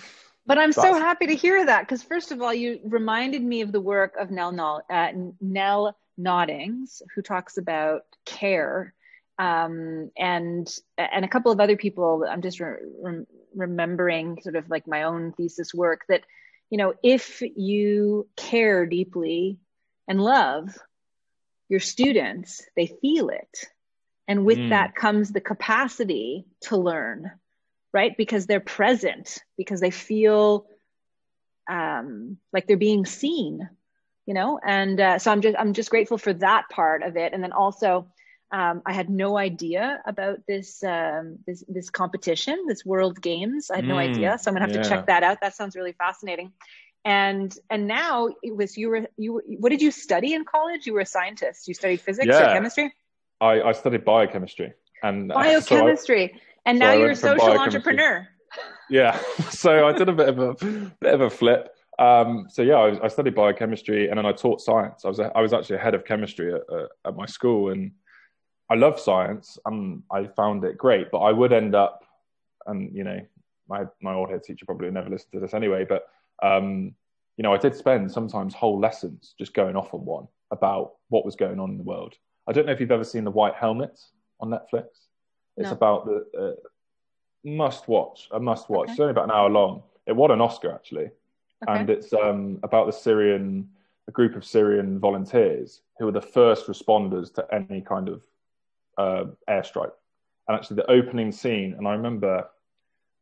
but 0.45 0.57
I'm 0.57 0.71
so 0.71 0.95
happy 0.95 1.27
to 1.27 1.35
hear 1.35 1.65
that 1.65 1.81
because 1.81 2.01
first 2.01 2.31
of 2.31 2.41
all, 2.41 2.53
you 2.53 2.79
reminded 2.83 3.43
me 3.43 3.61
of 3.61 3.71
the 3.71 3.81
work 3.81 4.15
of 4.19 4.31
Nell, 4.31 4.83
uh, 4.89 5.11
Nell 5.39 5.95
Noddings, 6.19 7.01
who 7.13 7.21
talks 7.21 7.57
about 7.57 8.03
care, 8.25 8.93
um, 9.37 10.11
and 10.17 10.67
and 10.97 11.25
a 11.25 11.27
couple 11.27 11.51
of 11.51 11.59
other 11.59 11.77
people. 11.77 12.25
I'm 12.27 12.41
just 12.41 12.59
re- 12.59 12.77
re- 13.01 13.25
remembering 13.55 14.39
sort 14.41 14.55
of 14.55 14.69
like 14.69 14.87
my 14.87 15.03
own 15.03 15.33
thesis 15.33 15.73
work 15.73 16.05
that 16.09 16.23
you 16.69 16.77
know 16.77 16.93
if 17.03 17.41
you 17.41 18.27
care 18.35 18.85
deeply 18.85 19.59
and 20.07 20.21
love 20.21 20.75
your 21.69 21.79
students, 21.79 22.63
they 22.75 22.87
feel 22.87 23.29
it 23.29 23.67
and 24.29 24.45
with 24.45 24.59
mm. 24.59 24.69
that 24.69 24.93
comes 24.93 25.31
the 25.31 25.41
capacity 25.41 26.45
to 26.61 26.77
learn, 26.77 27.31
right? 27.91 28.15
Because 28.15 28.45
they're 28.45 28.59
present, 28.59 29.39
because 29.57 29.81
they 29.81 29.89
feel 29.89 30.67
um, 31.67 32.37
like 32.53 32.67
they're 32.67 32.77
being 32.77 33.07
seen, 33.07 33.67
you 34.27 34.35
know? 34.35 34.59
And 34.63 35.01
uh, 35.01 35.17
so 35.17 35.31
I'm 35.31 35.41
just, 35.41 35.57
I'm 35.57 35.73
just 35.73 35.89
grateful 35.89 36.19
for 36.19 36.31
that 36.33 36.69
part 36.69 37.01
of 37.01 37.17
it. 37.17 37.33
And 37.33 37.43
then 37.43 37.51
also, 37.51 38.05
um, 38.51 38.83
I 38.85 38.93
had 38.93 39.09
no 39.09 39.35
idea 39.35 39.99
about 40.05 40.45
this, 40.47 40.83
um, 40.83 41.39
this, 41.47 41.63
this 41.67 41.89
competition, 41.89 42.65
this 42.67 42.85
World 42.85 43.19
Games. 43.19 43.71
I 43.71 43.77
had 43.77 43.85
no 43.85 43.95
mm, 43.95 44.09
idea. 44.09 44.37
So 44.39 44.49
I'm 44.49 44.55
gonna 44.55 44.67
have 44.67 44.75
yeah. 44.75 44.83
to 44.83 44.89
check 44.89 45.07
that 45.07 45.23
out. 45.23 45.41
That 45.41 45.55
sounds 45.55 45.75
really 45.75 45.93
fascinating. 45.93 46.53
And 47.05 47.55
and 47.69 47.87
now 47.87 48.27
it 48.43 48.55
was 48.55 48.75
you 48.75 48.89
were 48.89 49.07
you 49.15 49.41
what 49.57 49.69
did 49.69 49.81
you 49.81 49.89
study 49.89 50.33
in 50.33 50.43
college? 50.43 50.85
You 50.85 50.93
were 50.93 50.99
a 50.99 51.05
scientist. 51.05 51.67
You 51.67 51.73
studied 51.73 52.01
physics 52.01 52.27
yeah. 52.27 52.51
or 52.51 52.53
chemistry? 52.53 52.93
I, 53.41 53.61
I 53.61 53.71
studied 53.71 54.05
biochemistry 54.05 54.73
and 55.03 55.29
biochemistry, 55.29 56.27
so 56.33 56.39
I, 56.39 56.69
and 56.69 56.79
now 56.79 56.91
so 56.91 56.97
you're 56.99 57.11
a 57.11 57.15
social 57.15 57.59
entrepreneur. 57.59 58.27
Yeah, 58.89 59.17
so 59.49 59.87
I 59.87 59.93
did 59.93 60.09
a 60.09 60.13
bit 60.13 60.29
of 60.29 60.39
a 60.39 60.53
bit 60.99 61.13
of 61.13 61.21
a 61.21 61.29
flip. 61.29 61.69
Um, 61.99 62.47
so 62.49 62.61
yeah, 62.61 62.75
I, 62.75 63.05
I, 63.05 63.07
studied 63.09 63.35
biochemistry 63.35 64.07
and 64.07 64.17
then 64.17 64.25
I 64.25 64.31
taught 64.31 64.61
science. 64.61 65.03
I 65.03 65.09
was 65.09 65.19
a, 65.19 65.31
I 65.35 65.41
was 65.41 65.51
actually 65.51 65.75
a 65.75 65.79
head 65.79 65.93
of 65.93 66.05
chemistry 66.05 66.53
at, 66.53 66.61
uh, 66.71 66.87
at 67.05 67.17
my 67.17 67.25
school, 67.25 67.71
and 67.71 67.91
I 68.69 68.75
love 68.75 68.97
science 68.97 69.57
and 69.65 70.01
I 70.09 70.27
found 70.27 70.63
it 70.63 70.77
great. 70.77 71.11
But 71.11 71.19
I 71.19 71.33
would 71.33 71.51
end 71.51 71.75
up, 71.75 72.05
and 72.67 72.95
you 72.95 73.03
know, 73.03 73.19
my 73.67 73.83
my 74.01 74.13
old 74.13 74.29
head 74.29 74.43
teacher 74.43 74.65
probably 74.65 74.89
never 74.91 75.09
listened 75.09 75.33
to 75.33 75.39
this 75.39 75.53
anyway. 75.53 75.85
But 75.87 76.07
um, 76.41 76.95
you 77.37 77.43
know, 77.43 77.53
I 77.53 77.57
did 77.57 77.75
spend 77.75 78.11
sometimes 78.11 78.53
whole 78.53 78.79
lessons 78.79 79.35
just 79.37 79.53
going 79.53 79.75
off 79.75 79.93
on 79.93 80.05
one 80.05 80.27
about 80.51 80.93
what 81.09 81.25
was 81.25 81.35
going 81.35 81.59
on 81.59 81.71
in 81.71 81.77
the 81.77 81.83
world. 81.83 82.15
I 82.49 82.51
don't 82.51 82.65
know 82.65 82.71
if 82.71 82.79
you've 82.79 82.91
ever 82.91 83.03
seen 83.03 83.23
The 83.23 83.31
White 83.31 83.53
Helmet 83.53 83.99
on 84.39 84.49
Netflix. 84.49 84.87
It's 85.55 85.67
no. 85.67 85.71
about 85.71 86.05
the 86.05 86.25
uh, 86.37 86.69
must 87.47 87.87
watch, 87.87 88.27
a 88.31 88.39
must 88.39 88.69
watch. 88.69 88.85
Okay. 88.85 88.93
It's 88.93 88.99
only 88.99 89.11
about 89.11 89.25
an 89.25 89.31
hour 89.31 89.49
long. 89.49 89.83
It 90.07 90.15
won 90.15 90.31
an 90.31 90.41
Oscar 90.41 90.73
actually, 90.73 91.05
okay. 91.05 91.11
and 91.67 91.89
it's 91.91 92.11
um, 92.11 92.59
about 92.63 92.87
the 92.87 92.91
Syrian, 92.91 93.69
a 94.07 94.11
group 94.11 94.35
of 94.35 94.43
Syrian 94.43 94.99
volunteers 94.99 95.81
who 95.99 96.05
were 96.05 96.11
the 96.11 96.21
first 96.21 96.65
responders 96.65 97.31
to 97.35 97.45
any 97.53 97.81
kind 97.81 98.09
of 98.09 98.23
uh, 98.97 99.25
airstrike. 99.47 99.91
And 100.47 100.57
actually, 100.57 100.77
the 100.77 100.89
opening 100.89 101.31
scene, 101.31 101.75
and 101.77 101.87
I 101.87 101.91
remember 101.91 102.49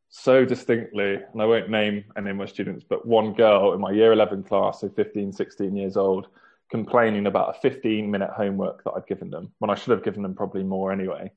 so 0.07 0.45
distinctly, 0.45 1.15
and 1.15 1.41
I 1.41 1.45
won't 1.45 1.69
name 1.69 2.05
any 2.15 2.29
of 2.29 2.37
my 2.37 2.45
students, 2.45 2.85
but 2.87 3.05
one 3.05 3.33
girl 3.33 3.73
in 3.73 3.81
my 3.81 3.91
year 3.91 4.13
11 4.13 4.43
class, 4.43 4.79
so 4.79 4.87
15, 4.87 5.33
16 5.33 5.75
years 5.75 5.97
old, 5.97 6.27
complaining 6.69 7.27
about 7.27 7.55
a 7.55 7.59
15 7.59 8.09
minute 8.09 8.29
homework 8.29 8.83
that 8.83 8.91
I'd 8.91 9.07
given 9.07 9.29
them 9.29 9.51
when 9.59 9.69
I 9.69 9.75
should 9.75 9.91
have 9.91 10.03
given 10.03 10.21
them 10.21 10.35
probably 10.35 10.63
more 10.63 10.91
anyway, 10.91 11.31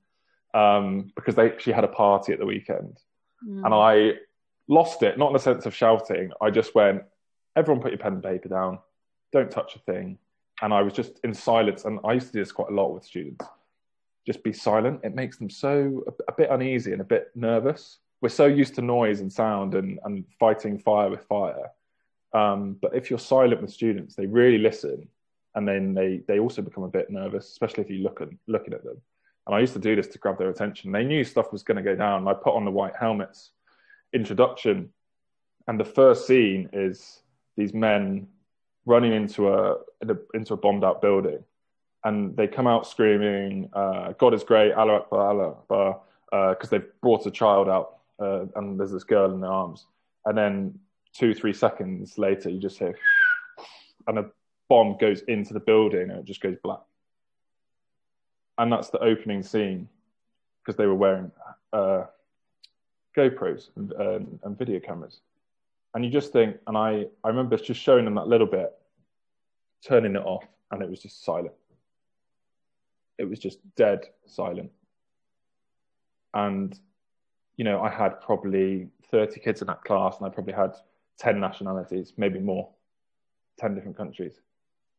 um, 0.55 1.13
because 1.15 1.35
they 1.35 1.47
actually 1.47 1.75
had 1.75 1.85
a 1.85 1.89
party 1.89 2.33
at 2.33 2.39
the 2.39 2.47
weekend, 2.47 2.99
mm. 3.47 3.65
and 3.65 3.75
I 3.75 4.19
lost 4.69 5.03
it. 5.03 5.19
Not 5.19 5.29
in 5.29 5.33
the 5.35 5.39
sense 5.39 5.67
of 5.67 5.75
shouting. 5.75 6.33
I 6.41 6.51
just 6.51 6.75
went, 6.75 7.03
everyone 7.57 7.83
put 7.83 7.93
your 7.93 7.99
pen 7.99 8.15
and 8.15 8.23
paper 8.23 8.49
down, 8.49 8.79
don't 9.33 9.51
touch 9.51 9.77
a 9.77 9.79
thing, 9.81 10.19
and 10.63 10.75
I 10.75 10.83
was 10.83 10.93
just 10.93 11.21
in 11.23 11.35
silence. 11.35 11.85
And 11.85 12.01
I 12.05 12.15
used 12.15 12.29
to 12.29 12.33
do 12.33 12.41
this 12.41 12.53
quite 12.53 12.71
a 12.71 12.75
lot 12.75 12.93
with 12.93 13.05
students. 13.05 13.45
Just 14.27 14.43
be 14.43 14.53
silent. 14.53 15.01
It 15.05 15.15
makes 15.15 15.39
them 15.39 15.49
so 15.49 16.05
a, 16.07 16.13
a 16.29 16.35
bit 16.37 16.51
uneasy 16.51 16.93
and 16.93 17.01
a 17.01 17.05
bit 17.05 17.31
nervous. 17.35 17.99
We're 18.21 18.29
so 18.29 18.47
used 18.47 18.75
to 18.75 18.83
noise 18.83 19.21
and 19.21 19.33
sound 19.33 19.75
and, 19.75 19.99
and 20.05 20.25
fighting 20.39 20.79
fire 20.79 21.09
with 21.09 21.25
fire. 21.25 21.71
Um, 22.35 22.77
but 22.83 22.95
if 22.95 23.09
you're 23.09 23.19
silent 23.19 23.63
with 23.63 23.73
students, 23.73 24.15
they 24.15 24.27
really 24.27 24.59
listen 24.59 25.09
and 25.55 25.67
then 25.67 25.95
they 25.95 26.23
they 26.29 26.39
also 26.39 26.63
become 26.63 26.85
a 26.85 26.89
bit 26.89 27.11
nervous, 27.11 27.49
especially 27.49 27.85
if 27.85 27.91
you 27.91 27.99
look 27.99 28.21
at 28.21 28.29
looking 28.47 28.75
at 28.75 28.85
them. 28.85 29.01
And 29.47 29.55
I 29.57 29.61
used 29.61 29.73
to 29.73 29.79
do 29.79 29.97
this 29.97 30.07
to 30.09 30.19
grab 30.19 30.39
their 30.39 30.51
attention. 30.51 30.93
They 30.93 31.05
knew 31.05 31.25
stuff 31.25 31.53
was 31.53 31.63
going 31.63 31.77
to 31.77 31.83
go 31.83 31.97
down. 31.97 32.29
I 32.29 32.35
put 32.35 32.55
on 32.55 32.65
the 32.65 32.71
white 32.71 32.95
helmets 32.95 33.51
introduction, 34.13 34.91
and 35.67 35.79
the 35.79 35.85
first 35.85 36.27
scene 36.27 36.69
is 36.73 37.23
these 37.57 37.75
men 37.75 38.29
running 38.87 39.13
into 39.13 39.53
a, 39.53 39.77
into 40.35 40.55
a 40.55 40.57
bombed 40.57 40.85
out 40.85 41.03
building, 41.03 41.43
and 42.05 42.37
they 42.37 42.47
come 42.47 42.67
out 42.67 42.87
screaming, 42.87 43.71
uh, 43.73 44.13
"God 44.13 44.35
is 44.35 44.45
great, 44.45 44.73
Allah 44.73 45.01
Akbar, 45.01 45.29
Allah 45.29 45.49
Akbar," 45.51 46.01
because 46.31 46.73
uh, 46.73 46.79
they've 46.79 47.01
brought 47.01 47.27
a 47.27 47.31
child 47.31 47.69
out, 47.69 47.99
uh, 48.21 48.47
and 48.57 48.79
there's 48.79 48.93
this 48.93 49.05
girl 49.05 49.33
in 49.33 49.41
their 49.41 49.51
arms, 49.51 49.87
and 50.27 50.37
then 50.37 50.79
two 51.13 51.35
three 51.35 51.53
seconds 51.53 52.19
later 52.19 52.49
you 52.49 52.61
just 52.61 52.79
hear 52.79 52.95
and 54.07 54.19
a 54.19 54.31
bomb 54.71 54.97
goes 54.99 55.21
into 55.23 55.53
the 55.53 55.61
building 55.61 56.11
and 56.11 56.21
it 56.21 56.25
just 56.25 56.41
goes 56.41 56.57
black. 56.63 56.81
And 58.57 58.73
that's 58.73 58.89
the 58.89 59.01
opening 59.01 59.43
scene 59.43 59.89
because 60.63 60.77
they 60.77 60.87
were 60.87 60.95
wearing 60.95 61.31
uh, 61.73 62.05
GoPros 63.17 63.71
and, 63.77 64.39
and 64.43 64.57
video 64.57 64.79
cameras. 64.79 65.21
And 65.93 66.05
you 66.05 66.11
just 66.11 66.33
think, 66.33 66.57
and 66.69 66.79
I, 66.79 67.07
I 67.25 67.29
remember 67.29 67.57
just 67.57 67.81
showing 67.81 68.05
them 68.05 68.15
that 68.15 68.29
little 68.29 68.47
bit, 68.47 68.73
turning 69.85 70.15
it 70.15 70.23
off, 70.23 70.45
and 70.71 70.83
it 70.83 70.89
was 70.89 71.01
just 71.01 71.25
silent. 71.25 71.55
It 73.19 73.29
was 73.29 73.41
just 73.41 73.59
dead 73.75 74.07
silent. 74.27 74.71
And, 76.33 76.79
you 77.57 77.65
know, 77.65 77.83
I 77.83 77.91
had 77.91 78.21
probably 78.21 78.89
30 79.11 79.41
kids 79.41 79.63
in 79.63 79.67
that 79.67 79.83
class, 79.83 80.19
and 80.19 80.27
I 80.27 80.31
probably 80.31 80.55
had 80.55 80.77
10 81.19 81.41
nationalities, 81.41 82.13
maybe 82.17 82.39
more, 82.39 82.69
10 83.59 83.75
different 83.75 83.97
countries. 83.97 84.41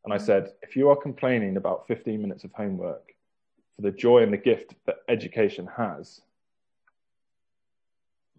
And 0.03 0.13
I 0.13 0.17
said, 0.17 0.53
if 0.61 0.75
you 0.75 0.89
are 0.89 0.95
complaining 0.95 1.57
about 1.57 1.87
15 1.87 2.21
minutes 2.21 2.43
of 2.43 2.51
homework 2.53 3.13
for 3.75 3.83
the 3.83 3.91
joy 3.91 4.23
and 4.23 4.33
the 4.33 4.37
gift 4.37 4.73
that 4.85 4.97
education 5.07 5.67
has, 5.77 6.21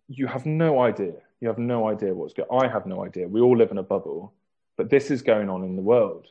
you 0.09 0.27
have 0.27 0.45
no 0.45 0.81
idea. 0.81 1.15
You 1.41 1.49
have 1.49 1.59
no 1.59 1.89
idea 1.89 2.15
what's 2.15 2.35
going 2.35 2.49
I 2.53 2.69
have 2.69 2.87
no 2.87 3.05
idea. 3.05 3.27
We 3.27 3.41
all 3.41 3.57
live 3.57 3.71
in 3.71 3.79
a 3.79 3.83
bubble, 3.83 4.33
but 4.77 4.91
this 4.91 5.11
is 5.11 5.23
going 5.23 5.49
on 5.49 5.65
in 5.65 5.77
the 5.77 5.83
world. 5.83 6.29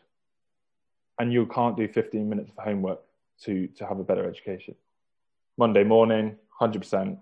And 1.19 1.31
you 1.31 1.45
can't 1.45 1.77
do 1.77 1.87
15 1.87 2.27
minutes 2.29 2.51
of 2.55 2.63
homework 2.63 3.01
to, 3.43 3.67
to 3.67 3.85
have 3.85 3.99
a 3.99 4.03
better 4.03 4.27
education. 4.27 4.75
Monday 5.57 5.83
morning, 5.83 6.35
100% 6.59 7.17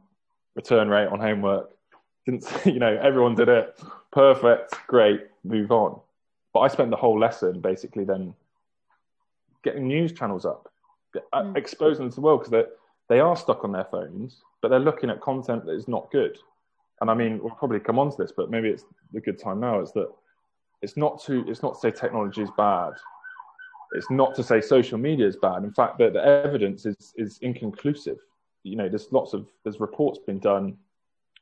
return 0.55 0.89
rate 0.89 1.07
on 1.07 1.19
homework. 1.19 1.71
Didn't, 2.25 2.45
you 2.65 2.79
know, 2.79 2.97
everyone 3.01 3.35
did 3.35 3.49
it. 3.49 3.79
Perfect, 4.11 4.75
great, 4.87 5.21
move 5.43 5.71
on. 5.71 5.99
But 6.53 6.61
I 6.61 6.67
spent 6.67 6.89
the 6.89 6.97
whole 6.97 7.19
lesson 7.19 7.61
basically 7.61 8.03
then 8.03 8.33
getting 9.63 9.87
news 9.87 10.13
channels 10.13 10.45
up, 10.45 10.71
uh, 11.33 11.43
mm. 11.43 11.57
exposing 11.57 12.05
them 12.05 12.09
to 12.11 12.15
the 12.15 12.21
world 12.21 12.41
because 12.41 12.51
they 12.51 12.63
they 13.15 13.19
are 13.19 13.35
stuck 13.35 13.63
on 13.63 13.71
their 13.71 13.85
phones, 13.85 14.43
but 14.61 14.69
they're 14.69 14.79
looking 14.79 15.09
at 15.09 15.19
content 15.21 15.65
that 15.65 15.73
is 15.73 15.87
not 15.87 16.11
good. 16.11 16.37
And 17.01 17.09
I 17.09 17.13
mean, 17.13 17.39
we'll 17.41 17.55
probably 17.55 17.79
come 17.79 17.97
on 17.97 18.11
to 18.11 18.17
this, 18.17 18.31
but 18.35 18.51
maybe 18.51 18.69
it's 18.69 18.85
the 19.13 19.21
good 19.21 19.39
time 19.39 19.59
now. 19.59 19.81
Is 19.81 19.91
that 19.93 20.09
it's 20.81 20.97
not 20.97 21.21
to 21.23 21.47
it's 21.47 21.63
not 21.63 21.75
to 21.75 21.79
say 21.79 21.91
technology 21.91 22.41
is 22.41 22.51
bad. 22.57 22.93
It's 23.93 24.09
not 24.11 24.35
to 24.35 24.43
say 24.43 24.61
social 24.61 24.99
media 24.99 25.25
is 25.25 25.35
bad. 25.35 25.63
In 25.63 25.73
fact, 25.73 25.97
the, 25.97 26.09
the 26.09 26.23
evidence 26.23 26.85
is 26.85 27.13
is 27.15 27.39
inconclusive. 27.41 28.19
You 28.63 28.75
know, 28.75 28.89
there's 28.89 29.11
lots 29.11 29.33
of 29.33 29.47
there's 29.63 29.79
reports 29.79 30.19
being 30.25 30.39
done 30.39 30.77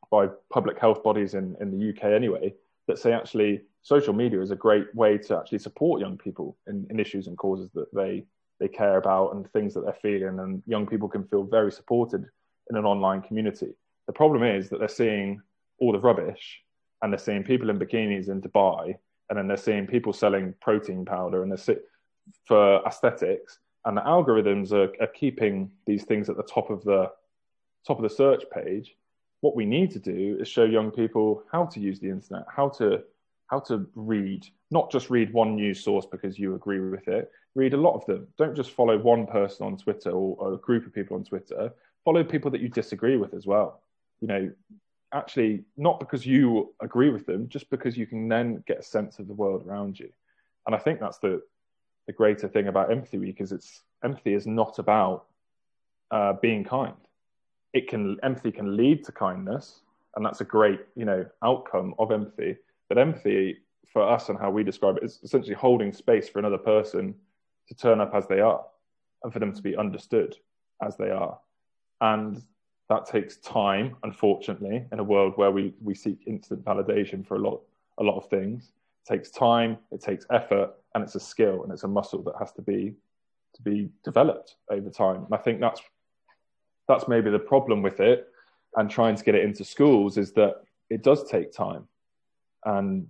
by 0.10 0.28
public 0.52 0.80
health 0.80 1.04
bodies 1.04 1.34
in, 1.34 1.56
in 1.60 1.78
the 1.78 1.90
UK 1.90 2.06
anyway 2.06 2.54
that 2.88 3.00
say 3.00 3.14
actually 3.14 3.62
social 3.82 4.14
media 4.14 4.42
is 4.42 4.52
a 4.52 4.56
great 4.56 4.94
way 4.96 5.18
to 5.18 5.38
actually 5.38 5.60
support 5.60 6.02
young 6.02 6.18
people 6.18 6.58
in, 6.68 6.86
in 6.90 7.00
issues 7.00 7.28
and 7.28 7.38
causes 7.38 7.70
that 7.74 7.94
they 7.94 8.26
they 8.60 8.68
care 8.68 8.98
about 8.98 9.36
and 9.36 9.52
things 9.52 9.74
that 9.74 9.82
they're 9.82 9.98
feeling. 10.02 10.40
And 10.40 10.64
young 10.66 10.88
people 10.88 11.08
can 11.08 11.24
feel 11.26 11.44
very 11.44 11.72
supported 11.72 12.26
in 12.70 12.76
an 12.76 12.86
online 12.86 13.22
community. 13.22 13.74
The 14.08 14.14
problem 14.14 14.44
is 14.44 14.70
that 14.70 14.80
they're 14.80 14.88
seeing 14.88 15.42
all 15.80 15.92
the 15.92 16.00
rubbish 16.00 16.62
and 17.02 17.14
they're 17.14 17.20
seeing 17.20 17.44
people 17.44 17.70
in 17.70 17.78
bikinis 17.78 18.30
in 18.30 18.42
dubai 18.42 18.96
and 19.30 19.38
then 19.38 19.48
they're 19.48 19.58
seeing 19.58 19.86
people 19.86 20.12
selling 20.12 20.54
protein 20.62 21.06
powder 21.06 21.44
and 21.44 21.52
they're 21.52 21.78
for 22.46 22.86
aesthetics. 22.86 23.60
And 23.86 23.96
the 23.96 24.02
algorithms 24.02 24.72
are, 24.72 24.92
are 25.02 25.14
keeping 25.14 25.72
these 25.86 26.04
things 26.04 26.30
at 26.30 26.38
the 26.38 26.44
top 26.44 26.70
of 26.70 26.84
the 26.84 27.12
top 27.86 27.98
of 27.98 28.04
the 28.04 28.10
search 28.10 28.44
page 28.54 28.96
what 29.42 29.56
we 29.56 29.66
need 29.66 29.92
to 29.92 30.00
do 30.00 30.38
is 30.40 30.48
show 30.48 30.64
young 30.64 30.92
people 30.92 31.44
how 31.52 31.66
to 31.66 31.80
use 31.80 32.00
the 32.00 32.10
internet 32.10 32.46
how 32.54 32.70
to 32.70 33.04
how 33.48 33.60
to 33.60 33.88
read 33.96 34.46
not 34.72 34.92
just 34.92 35.10
read 35.10 35.32
one 35.32 35.56
news 35.56 35.84
source 35.84 36.06
because 36.06 36.38
you 36.38 36.56
agree 36.56 36.80
with 36.82 37.08
it. 37.08 37.32
Read 37.56 37.74
a 37.74 37.78
lot 37.78 37.96
of 37.96 38.06
them. 38.06 38.28
Don't 38.38 38.56
just 38.56 38.72
follow 38.72 38.98
one 38.98 39.26
person 39.26 39.66
on 39.66 39.78
twitter 39.78 40.12
or, 40.12 40.36
or 40.40 40.54
a 40.54 40.58
group 40.58 40.86
of 40.86 40.94
people 40.94 41.16
on 41.16 41.24
twitter. 41.24 41.74
Follow 42.04 42.24
people 42.24 42.52
that 42.52 42.62
you 42.62 42.70
disagree 42.70 43.18
with 43.18 43.34
as 43.34 43.46
well. 43.46 43.82
You 44.22 44.28
know 44.28 44.52
actually 45.14 45.64
not 45.78 46.02
because 46.02 46.26
you 46.26 46.74
agree 46.82 47.10
with 47.10 47.26
them 47.26 47.48
just 47.48 47.70
because 47.70 47.96
you 47.96 48.06
can 48.06 48.28
then 48.28 48.62
get 48.68 48.80
a 48.80 48.84
sense 48.84 49.20
of 49.20 49.28
the 49.28 49.34
world 49.34 49.66
around 49.66 50.00
you. 50.00 50.10
And 50.66 50.76
i 50.76 50.80
think 50.80 51.00
that's 51.00 51.20
the 51.20 51.42
the 52.08 52.14
greater 52.14 52.48
thing 52.48 52.68
about 52.68 52.92
empathy 52.92 53.18
week 53.18 53.42
is 53.42 53.52
it's 53.52 53.84
empathy 54.04 54.34
is 54.34 54.48
not 54.48 54.80
about 54.80 55.26
uh, 56.12 56.34
being 56.42 56.64
kind 56.64 56.96
it 57.78 57.88
can 57.88 58.18
empathy 58.24 58.52
can 58.52 58.76
lead 58.76 59.04
to 59.06 59.12
kindness 59.12 59.82
and 60.16 60.26
that's 60.26 60.42
a 60.42 60.46
great 60.46 60.82
you 60.96 61.06
know 61.06 61.26
outcome 61.44 61.94
of 62.00 62.12
empathy. 62.12 62.58
But 62.90 62.98
empathy 62.98 63.58
for 63.94 64.02
us 64.02 64.30
and 64.30 64.40
how 64.40 64.50
we 64.50 64.64
describe 64.64 64.98
it 64.98 65.04
is 65.04 65.20
essentially 65.24 65.54
holding 65.54 65.94
space 65.94 66.28
for 66.28 66.40
another 66.40 66.58
person 66.58 67.14
to 67.68 67.76
turn 67.76 68.02
up 68.02 68.14
as 68.16 68.28
they 68.28 68.40
are 68.40 68.66
and 69.24 69.32
for 69.32 69.40
them 69.40 69.54
to 69.54 69.62
be 69.62 69.78
understood 69.78 70.36
as 70.82 70.98
they 70.98 71.12
are. 71.12 71.38
And 72.02 72.42
that 72.90 73.06
takes 73.06 73.38
time 73.38 73.96
unfortunately 74.04 74.86
in 74.92 75.00
a 75.00 75.04
world 75.04 75.34
where 75.36 75.52
we 75.52 75.74
we 75.82 75.94
seek 75.94 76.20
instant 76.26 76.66
validation 76.66 77.26
for 77.26 77.36
a 77.36 77.40
lot 77.40 77.62
a 78.00 78.04
lot 78.04 78.18
of 78.18 78.28
things. 78.28 78.72
It 79.06 79.14
takes 79.14 79.30
time 79.30 79.78
it 79.92 80.02
takes 80.02 80.26
effort 80.32 80.72
and 80.96 81.04
it's 81.04 81.16
a 81.16 81.20
skill 81.20 81.64
and 81.64 81.72
it's 81.72 81.84
a 81.84 81.88
muscle 82.00 82.24
that 82.24 82.36
has 82.40 82.52
to 82.54 82.64
be 82.64 82.96
to 83.54 83.62
be 83.62 83.90
developed 84.04 84.56
over 84.72 84.90
time. 84.90 85.26
And 85.26 85.34
I 85.34 85.38
think 85.38 85.60
that's 85.60 85.82
that's 86.88 87.08
maybe 87.08 87.30
the 87.30 87.40
problem 87.40 87.82
with 87.82 88.00
it 88.00 88.28
and 88.76 88.90
trying 88.90 89.16
to 89.16 89.24
get 89.24 89.36
it 89.36 89.44
into 89.44 89.64
schools 89.64 90.18
is 90.18 90.34
that 90.34 90.62
it 90.90 91.04
does 91.04 91.30
take 91.30 91.52
time. 91.52 91.88
And 92.66 93.08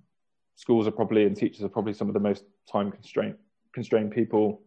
schools 0.56 0.88
are 0.88 0.92
probably 0.92 1.26
and 1.26 1.36
teachers 1.36 1.64
are 1.64 1.70
probably 1.70 1.94
some 1.94 2.08
of 2.08 2.14
the 2.14 2.20
most 2.20 2.44
time 2.72 2.92
constrained 2.92 3.36
constrained 3.74 4.12
people 4.12 4.62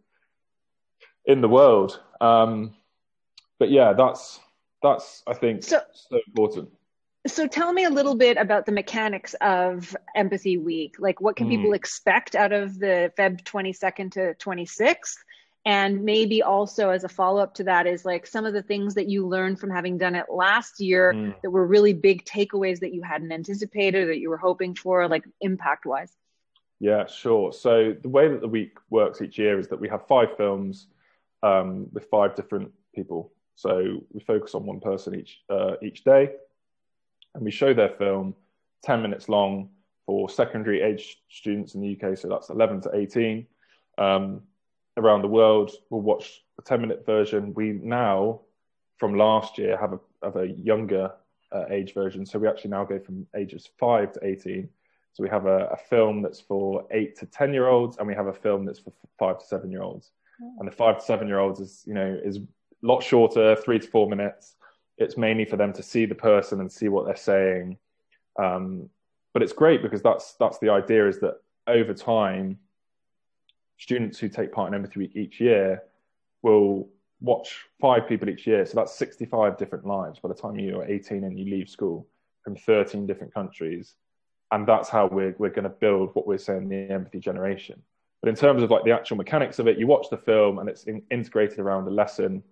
in 1.25 1.40
the 1.40 1.49
world. 1.49 2.00
Um, 2.21 2.75
but 3.59 3.71
yeah, 3.71 3.93
that's 3.93 4.40
that's 4.83 5.23
I 5.26 5.35
think 5.35 5.62
so, 5.62 5.81
so 5.93 6.21
important 6.26 6.71
so 7.26 7.47
tell 7.47 7.73
me 7.73 7.85
a 7.85 7.90
little 7.90 8.14
bit 8.14 8.37
about 8.37 8.67
the 8.67 8.73
mechanics 8.73 9.35
of 9.40 9.95
empathy 10.14 10.57
week 10.57 10.97
like 10.99 11.21
what 11.21 11.37
can 11.37 11.47
mm. 11.47 11.50
people 11.50 11.73
expect 11.73 12.35
out 12.35 12.52
of 12.52 12.79
the 12.79 13.12
feb 13.19 13.43
22nd 13.43 14.12
to 14.12 14.35
26th 14.35 15.17
and 15.64 16.05
maybe 16.05 16.43
also 16.43 16.90
as 16.90 17.05
a 17.05 17.09
follow-up 17.09 17.55
to 17.55 17.64
that 17.64 17.87
is 17.87 18.05
like 18.05 18.26
some 18.26 18.47
of 18.47 18.55
the 18.55 18.62
things 18.62 18.95
that 18.95 19.09
you 19.09 19.26
learned 19.26 19.59
from 19.59 19.71
having 19.71 19.99
done 19.99 20.14
it 20.14 20.26
last 20.31 20.81
year 20.81 21.12
mm. 21.12 21.35
that 21.43 21.50
were 21.50 21.67
really 21.67 21.93
big 21.93 22.25
takeaways 22.25 22.81
that 22.81 22.95
you 22.95 23.02
hadn't 23.02 23.33
anticipated 23.33 24.09
that 24.09 24.19
you 24.19 24.31
were 24.31 24.38
hoping 24.38 24.75
for 24.75 25.07
like 25.09 25.25
impact 25.41 25.85
wise 25.85 26.13
yeah 26.78 27.06
sure 27.06 27.52
so 27.52 27.95
the 28.02 28.08
way 28.08 28.28
that 28.28 28.41
the 28.41 28.49
week 28.49 28.78
works 28.89 29.21
each 29.21 29.39
year 29.39 29.58
is 29.58 29.69
that 29.69 29.80
we 29.80 29.89
have 29.89 30.06
five 30.06 30.37
films 30.37 30.87
um, 31.43 31.87
with 31.93 32.04
five 32.06 32.35
different 32.35 32.71
people 32.95 33.32
so 33.54 34.00
we 34.13 34.21
focus 34.21 34.54
on 34.54 34.65
one 34.65 34.80
person 34.80 35.15
each 35.15 35.41
uh, 35.50 35.75
each 35.82 36.04
day 36.04 36.30
and 37.35 37.45
we 37.45 37.50
show 37.50 37.73
their 37.75 37.91
film 37.91 38.35
10 38.82 39.02
minutes 39.02 39.28
long 39.28 39.71
for 40.06 40.28
secondary 40.28 40.82
age 40.82 41.19
students 41.28 41.75
in 41.75 41.80
the 41.80 41.97
UK, 41.97 42.17
so 42.19 42.28
that's 42.28 42.50
11 42.50 42.80
to 42.82 42.91
18. 42.95 43.47
Um, 43.99 44.43
around 44.97 45.23
the 45.23 45.29
world, 45.29 45.73
we'll 45.91 46.00
watch 46.00 46.43
the 46.57 46.63
10 46.63 46.81
minute 46.81 47.05
version. 47.07 47.55
We 47.55 47.73
now, 47.73 48.41
from 48.99 49.17
last 49.17 49.59
year, 49.59 49.76
have 49.79 49.93
a, 49.93 50.00
have 50.23 50.37
a 50.37 50.49
younger 50.49 51.13
uh, 51.53 51.65
age 51.71 51.95
version. 51.95 52.25
So 52.26 52.39
we 52.39 52.49
actually 52.49 52.71
now 52.71 52.85
go 52.85 52.99
from 52.99 53.26
ages 53.37 53.69
5 53.79 54.13
to 54.13 54.26
18. 54.26 54.69
So 55.13 55.23
we 55.23 55.29
have 55.29 55.47
a, 55.47 55.67
a, 55.67 55.76
film 55.76 56.23
that's 56.23 56.41
for 56.41 56.87
8 56.93 57.19
to 57.19 57.26
10 57.26 57.53
year 57.53 57.67
olds, 57.67 57.97
and 57.97 58.07
we 58.07 58.15
have 58.15 58.29
a 58.29 58.33
film 58.33 58.65
that's 58.65 58.79
for 58.79 58.93
5 59.19 59.41
to 59.41 59.45
7 59.45 59.71
year 59.71 59.83
olds. 59.83 60.13
Oh. 60.43 60.55
And 60.61 60.69
the 60.69 60.73
5 60.73 60.99
to 60.99 61.05
7 61.05 61.26
year 61.26 61.41
olds 61.41 61.59
is, 61.59 61.83
you 61.87 61.95
know, 61.95 62.19
is 62.23 62.37
a 62.37 62.43
lot 62.83 63.03
shorter, 63.03 63.57
3 63.57 63.79
to 63.81 63.89
4 63.89 64.09
minutes 64.09 64.55
it's 65.00 65.17
mainly 65.17 65.47
for 65.47 65.57
them 65.57 65.73
to 65.73 65.83
see 65.83 66.05
the 66.05 66.15
person 66.15 66.61
and 66.61 66.71
see 66.71 66.89
what 66.89 67.07
they're 67.07 67.17
saying. 67.17 67.79
Um, 68.39 68.91
but 69.33 69.43
it's 69.43 69.53
great 69.53 69.83
because 69.83 70.03
that's 70.03 70.35
that's 70.35 70.59
the 70.59 70.69
idea 70.69 71.09
is 71.09 71.19
that 71.21 71.41
over 71.67 71.95
time, 71.95 72.59
students 73.80 74.19
who 74.19 74.28
take 74.28 74.52
part 74.52 74.69
in 74.69 74.75
Empathy 74.75 75.00
Week 75.00 75.16
each 75.16 75.40
year 75.40 75.82
will 76.43 76.88
watch 77.21 77.64
five 77.80 78.06
people 78.08 78.28
each 78.28 78.47
year. 78.47 78.64
So 78.64 78.76
that's 78.76 78.95
65 78.95 79.56
different 79.56 79.86
lives 79.86 80.19
by 80.19 80.28
the 80.28 80.34
time 80.34 80.58
you're 80.58 80.84
18 80.84 81.25
and 81.25 81.38
you 81.38 81.47
leave 81.47 81.69
school 81.69 82.06
from 82.45 82.56
13 82.56 83.06
different 83.06 83.34
countries. 83.34 83.95
And 84.52 84.66
that's 84.66 84.88
how 84.88 85.06
we're, 85.06 85.34
we're 85.38 85.50
going 85.50 85.64
to 85.64 85.71
build 85.71 86.10
what 86.14 86.26
we're 86.26 86.38
saying 86.38 86.69
the 86.69 86.90
empathy 86.90 87.21
generation. 87.21 87.82
But 88.23 88.28
in 88.28 88.34
terms 88.34 88.62
of 88.62 88.71
like 88.71 88.84
the 88.84 88.93
actual 88.93 89.16
mechanics 89.16 89.58
of 89.58 89.66
it, 89.66 89.78
you 89.78 89.86
watch 89.86 90.08
the 90.10 90.19
film 90.19 90.58
and 90.58 90.69
it's 90.69 90.84
in, 90.84 91.02
integrated 91.10 91.58
around 91.58 91.88
a 91.88 91.90
lesson 91.90 92.43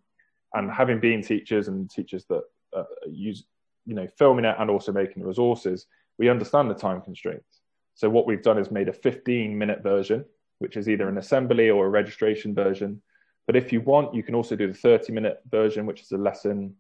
and 0.55 0.71
having 0.71 0.99
been 0.99 1.23
teachers 1.23 1.69
and 1.69 1.91
teachers 1.91 2.25
that 2.27 2.43
uh, 2.75 2.85
use 3.07 3.45
you 3.85 3.95
know 3.95 4.07
filming 4.19 4.45
it 4.45 4.57
and 4.59 4.71
also 4.71 4.93
making 4.93 5.23
the 5.23 5.29
resources 5.29 5.87
we 6.19 6.29
understand 6.29 6.71
the 6.71 6.75
time 6.75 7.01
constraints 7.01 7.61
so 7.95 8.09
what 8.09 8.27
we've 8.27 8.43
done 8.43 8.59
is 8.59 8.71
made 8.71 8.89
a 8.89 8.93
15 8.93 9.57
minute 9.57 9.83
version 9.83 10.25
which 10.59 10.77
is 10.77 10.89
either 10.89 11.09
an 11.09 11.19
assembly 11.19 11.71
or 11.71 11.87
a 11.87 11.91
registration 11.91 12.55
version. 12.55 13.01
But 13.47 13.57
if 13.57 13.73
you 13.73 13.81
want 13.81 14.15
you 14.15 14.23
can 14.23 14.35
also 14.35 14.57
do 14.57 14.67
the 14.67 14.75
30 14.75 15.13
minute 15.13 15.41
version 15.51 15.87
which 15.87 16.03
is 16.03 16.13
a 16.13 16.19
lesson 16.19 16.75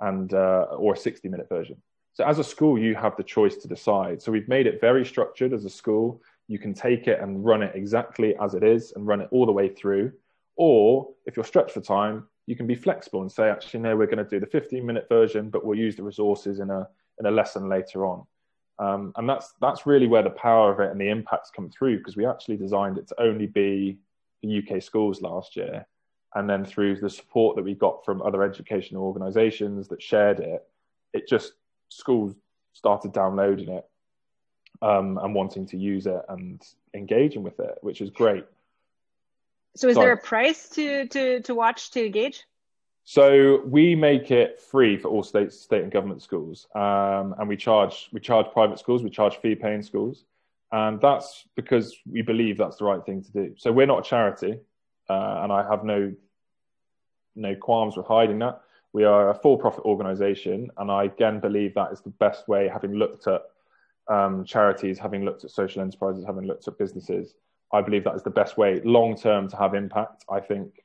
and 0.00 0.32
uh, 0.34 0.66
or 0.76 0.94
a 0.94 0.96
60 0.96 1.28
minute 1.28 1.48
version. 1.48 1.76
So 2.14 2.24
as 2.24 2.38
a 2.38 2.44
school 2.44 2.78
you 2.78 2.94
have 2.94 3.16
the 3.16 3.22
choice 3.22 3.56
to 3.56 3.68
decide. 3.68 4.22
So 4.22 4.32
we've 4.32 4.48
made 4.48 4.66
it 4.66 4.80
very 4.80 5.04
structured 5.04 5.52
as 5.52 5.64
a 5.64 5.70
school. 5.70 6.22
You 6.48 6.58
can 6.58 6.74
take 6.74 7.06
it 7.06 7.20
and 7.20 7.44
run 7.44 7.62
it 7.62 7.72
exactly 7.74 8.34
as 8.40 8.54
it 8.54 8.62
is 8.62 8.92
and 8.94 9.06
run 9.06 9.20
it 9.20 9.28
all 9.30 9.46
the 9.46 9.52
way 9.52 9.68
through. 9.68 10.12
Or 10.56 11.08
if 11.26 11.36
you're 11.36 11.44
stretched 11.44 11.72
for 11.72 11.80
time 11.80 12.26
you 12.46 12.56
can 12.56 12.66
be 12.66 12.74
flexible 12.74 13.22
and 13.22 13.32
say, 13.32 13.48
actually, 13.48 13.80
no, 13.80 13.96
we're 13.96 14.06
going 14.06 14.18
to 14.18 14.24
do 14.24 14.40
the 14.40 14.46
15 14.46 14.84
minute 14.84 15.06
version, 15.08 15.50
but 15.50 15.64
we'll 15.64 15.78
use 15.78 15.96
the 15.96 16.02
resources 16.02 16.60
in 16.60 16.70
a 16.70 16.86
in 17.20 17.26
a 17.26 17.30
lesson 17.30 17.68
later 17.68 18.06
on. 18.06 18.24
Um, 18.78 19.12
and 19.16 19.28
that's 19.28 19.52
that's 19.60 19.86
really 19.86 20.08
where 20.08 20.22
the 20.22 20.30
power 20.30 20.72
of 20.72 20.80
it 20.80 20.90
and 20.90 21.00
the 21.00 21.08
impacts 21.08 21.50
come 21.50 21.70
through 21.70 21.98
because 21.98 22.16
we 22.16 22.26
actually 22.26 22.56
designed 22.56 22.98
it 22.98 23.06
to 23.08 23.22
only 23.22 23.46
be 23.46 23.98
the 24.42 24.58
UK 24.58 24.82
schools 24.82 25.22
last 25.22 25.56
year, 25.56 25.86
and 26.34 26.50
then 26.50 26.64
through 26.64 26.96
the 26.96 27.10
support 27.10 27.56
that 27.56 27.62
we 27.62 27.74
got 27.74 28.04
from 28.04 28.20
other 28.22 28.42
educational 28.42 29.04
organisations 29.04 29.88
that 29.88 30.02
shared 30.02 30.40
it, 30.40 30.66
it 31.12 31.28
just 31.28 31.52
schools 31.88 32.34
started 32.72 33.12
downloading 33.12 33.68
it 33.68 33.84
um, 34.82 35.18
and 35.22 35.34
wanting 35.34 35.66
to 35.66 35.76
use 35.76 36.06
it 36.06 36.20
and 36.28 36.60
engaging 36.94 37.42
with 37.42 37.58
it, 37.60 37.78
which 37.80 38.00
is 38.00 38.10
great. 38.10 38.44
So 39.76 39.88
is 39.88 39.94
Sorry. 39.94 40.06
there 40.06 40.14
a 40.14 40.18
price 40.18 40.68
to, 40.70 41.06
to, 41.08 41.40
to 41.40 41.54
watch 41.54 41.90
to 41.92 42.04
engage? 42.04 42.44
So 43.04 43.60
we 43.66 43.94
make 43.94 44.30
it 44.30 44.60
free 44.60 44.96
for 44.96 45.08
all 45.08 45.22
state, 45.22 45.52
state 45.52 45.82
and 45.82 45.92
government 45.92 46.22
schools, 46.22 46.66
um, 46.74 47.34
and 47.38 47.46
we 47.46 47.56
charge 47.56 48.08
we 48.12 48.20
charge 48.20 48.46
private 48.52 48.78
schools, 48.78 49.02
we 49.02 49.10
charge 49.10 49.36
fee 49.36 49.54
paying 49.54 49.82
schools, 49.82 50.24
and 50.72 50.98
that's 51.02 51.46
because 51.54 51.94
we 52.10 52.22
believe 52.22 52.56
that's 52.56 52.78
the 52.78 52.84
right 52.84 53.04
thing 53.04 53.22
to 53.22 53.32
do. 53.32 53.54
So 53.58 53.70
we're 53.70 53.86
not 53.86 54.06
a 54.06 54.08
charity, 54.08 54.58
uh, 55.10 55.40
and 55.42 55.52
I 55.52 55.68
have 55.68 55.84
no 55.84 56.14
no 57.36 57.54
qualms 57.54 57.94
with 57.94 58.06
hiding 58.06 58.38
that. 58.38 58.62
We 58.94 59.04
are 59.04 59.28
a 59.28 59.34
for 59.34 59.58
profit 59.58 59.84
organisation, 59.84 60.70
and 60.78 60.90
I 60.90 61.04
again 61.04 61.40
believe 61.40 61.74
that 61.74 61.92
is 61.92 62.00
the 62.00 62.10
best 62.10 62.48
way. 62.48 62.68
Having 62.68 62.94
looked 62.94 63.26
at 63.26 63.42
um, 64.08 64.46
charities, 64.46 64.98
having 64.98 65.26
looked 65.26 65.44
at 65.44 65.50
social 65.50 65.82
enterprises, 65.82 66.24
having 66.24 66.46
looked 66.46 66.68
at 66.68 66.78
businesses, 66.78 67.34
I 67.70 67.82
believe 67.82 68.04
that 68.04 68.14
is 68.14 68.22
the 68.22 68.30
best 68.30 68.56
way 68.56 68.80
long 68.82 69.14
term 69.14 69.46
to 69.50 69.56
have 69.58 69.74
impact. 69.74 70.24
I 70.30 70.40
think 70.40 70.84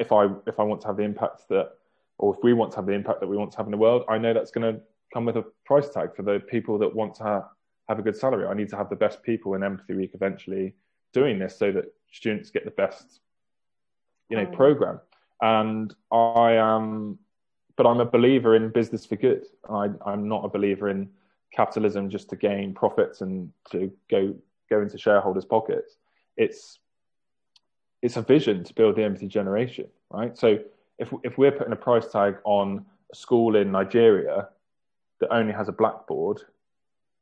if 0.00 0.10
I 0.10 0.26
if 0.46 0.58
I 0.58 0.64
want 0.64 0.80
to 0.82 0.88
have 0.88 0.96
the 0.96 1.04
impact 1.04 1.48
that, 1.50 1.70
or 2.18 2.34
if 2.34 2.42
we 2.42 2.52
want 2.52 2.72
to 2.72 2.76
have 2.76 2.86
the 2.86 2.92
impact 2.92 3.20
that 3.20 3.28
we 3.28 3.36
want 3.36 3.52
to 3.52 3.56
have 3.58 3.66
in 3.66 3.70
the 3.70 3.76
world, 3.76 4.04
I 4.08 4.18
know 4.18 4.34
that's 4.34 4.50
going 4.50 4.74
to 4.74 4.80
come 5.14 5.24
with 5.24 5.36
a 5.36 5.44
price 5.64 5.90
tag 5.90 6.16
for 6.16 6.22
the 6.22 6.40
people 6.40 6.78
that 6.78 6.94
want 6.94 7.14
to 7.16 7.22
have, 7.22 7.44
have 7.88 7.98
a 7.98 8.02
good 8.02 8.16
salary. 8.16 8.46
I 8.46 8.54
need 8.54 8.68
to 8.70 8.76
have 8.76 8.90
the 8.90 8.96
best 8.96 9.22
people 9.22 9.54
in 9.54 9.62
Empathy 9.62 9.94
Week 9.94 10.10
eventually 10.14 10.74
doing 11.12 11.38
this 11.38 11.56
so 11.56 11.70
that 11.72 11.84
students 12.10 12.50
get 12.50 12.64
the 12.64 12.70
best, 12.72 13.20
you 14.28 14.36
know, 14.36 14.48
oh. 14.50 14.56
program. 14.56 15.00
And 15.40 15.94
I 16.10 16.52
am 16.52 17.18
but 17.80 17.88
I'm 17.88 18.00
a 18.00 18.04
believer 18.04 18.56
in 18.56 18.68
business 18.68 19.06
for 19.06 19.16
good. 19.16 19.46
I, 19.70 19.88
I'm 20.04 20.28
not 20.28 20.44
a 20.44 20.50
believer 20.50 20.90
in 20.90 21.08
capitalism 21.50 22.10
just 22.10 22.28
to 22.28 22.36
gain 22.36 22.74
profits 22.74 23.22
and 23.22 23.50
to 23.70 23.90
go 24.10 24.34
go 24.68 24.82
into 24.82 24.98
shareholders' 24.98 25.46
pockets. 25.46 25.96
It's 26.36 26.79
it's 28.02 28.16
a 28.16 28.22
vision 28.22 28.64
to 28.64 28.74
build 28.74 28.96
the 28.96 29.04
empathy 29.04 29.28
generation, 29.28 29.88
right? 30.10 30.36
So 30.36 30.58
if 30.98 31.12
if 31.22 31.38
we're 31.38 31.52
putting 31.52 31.72
a 31.72 31.76
price 31.76 32.08
tag 32.10 32.36
on 32.44 32.84
a 33.12 33.16
school 33.16 33.56
in 33.56 33.72
Nigeria 33.72 34.48
that 35.20 35.32
only 35.32 35.52
has 35.52 35.68
a 35.68 35.72
blackboard 35.72 36.42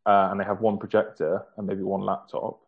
uh, 0.06 0.28
and 0.30 0.40
they 0.40 0.44
have 0.44 0.60
one 0.60 0.78
projector 0.78 1.44
and 1.56 1.66
maybe 1.66 1.82
one 1.82 2.02
laptop, 2.02 2.60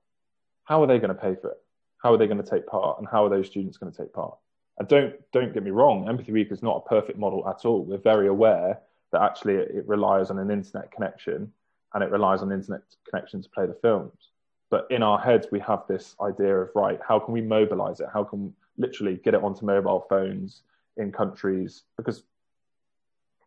how 0.65 0.83
are 0.83 0.87
they 0.87 0.99
going 0.99 1.15
to 1.15 1.21
pay 1.21 1.35
for 1.35 1.51
it? 1.51 1.59
How 2.03 2.15
are 2.15 2.17
they 2.17 2.27
going 2.27 2.43
to 2.43 2.51
take 2.51 2.67
part? 2.67 2.99
And 2.99 3.07
how 3.07 3.25
are 3.25 3.29
those 3.29 3.47
students 3.47 3.77
going 3.77 3.93
to 3.93 3.99
take 3.99 4.13
part? 4.13 4.37
And 4.79 4.89
don't 4.89 5.15
don't 5.33 5.53
get 5.53 5.63
me 5.63 5.71
wrong, 5.71 6.09
Empathy 6.09 6.33
Week 6.33 6.51
is 6.51 6.63
not 6.63 6.83
a 6.85 6.89
perfect 6.89 7.19
model 7.19 7.47
at 7.49 7.65
all. 7.65 7.85
We're 7.85 7.99
very 7.99 8.29
aware 8.29 8.81
that 9.13 9.23
actually 9.23 9.55
it, 9.55 9.87
relies 9.87 10.31
on 10.31 10.39
an 10.39 10.51
internet 10.51 10.91
connection 10.91 11.53
and 11.93 12.03
it 12.03 12.11
relies 12.11 12.43
on 12.43 12.53
internet 12.53 12.83
connection 13.09 13.43
to 13.43 13.49
play 13.51 13.67
the 13.67 13.75
films. 13.75 14.30
But 14.71 14.87
in 14.91 15.03
our 15.03 15.19
heads, 15.19 15.49
we 15.51 15.61
have 15.61 15.83
this 15.89 16.15
idea 16.21 16.57
of 16.57 16.71
right, 16.75 16.99
how 17.07 17.19
can 17.19 17.35
we 17.35 17.41
mobilize 17.41 18.01
it? 18.01 18.07
How 18.13 18.25
can 18.25 18.55
literally 18.79 19.17
get 19.17 19.35
it 19.35 19.43
onto 19.43 19.67
mobile 19.67 20.07
phones 20.09 20.63
in 20.97 21.11
countries? 21.13 21.83
Because 21.97 22.23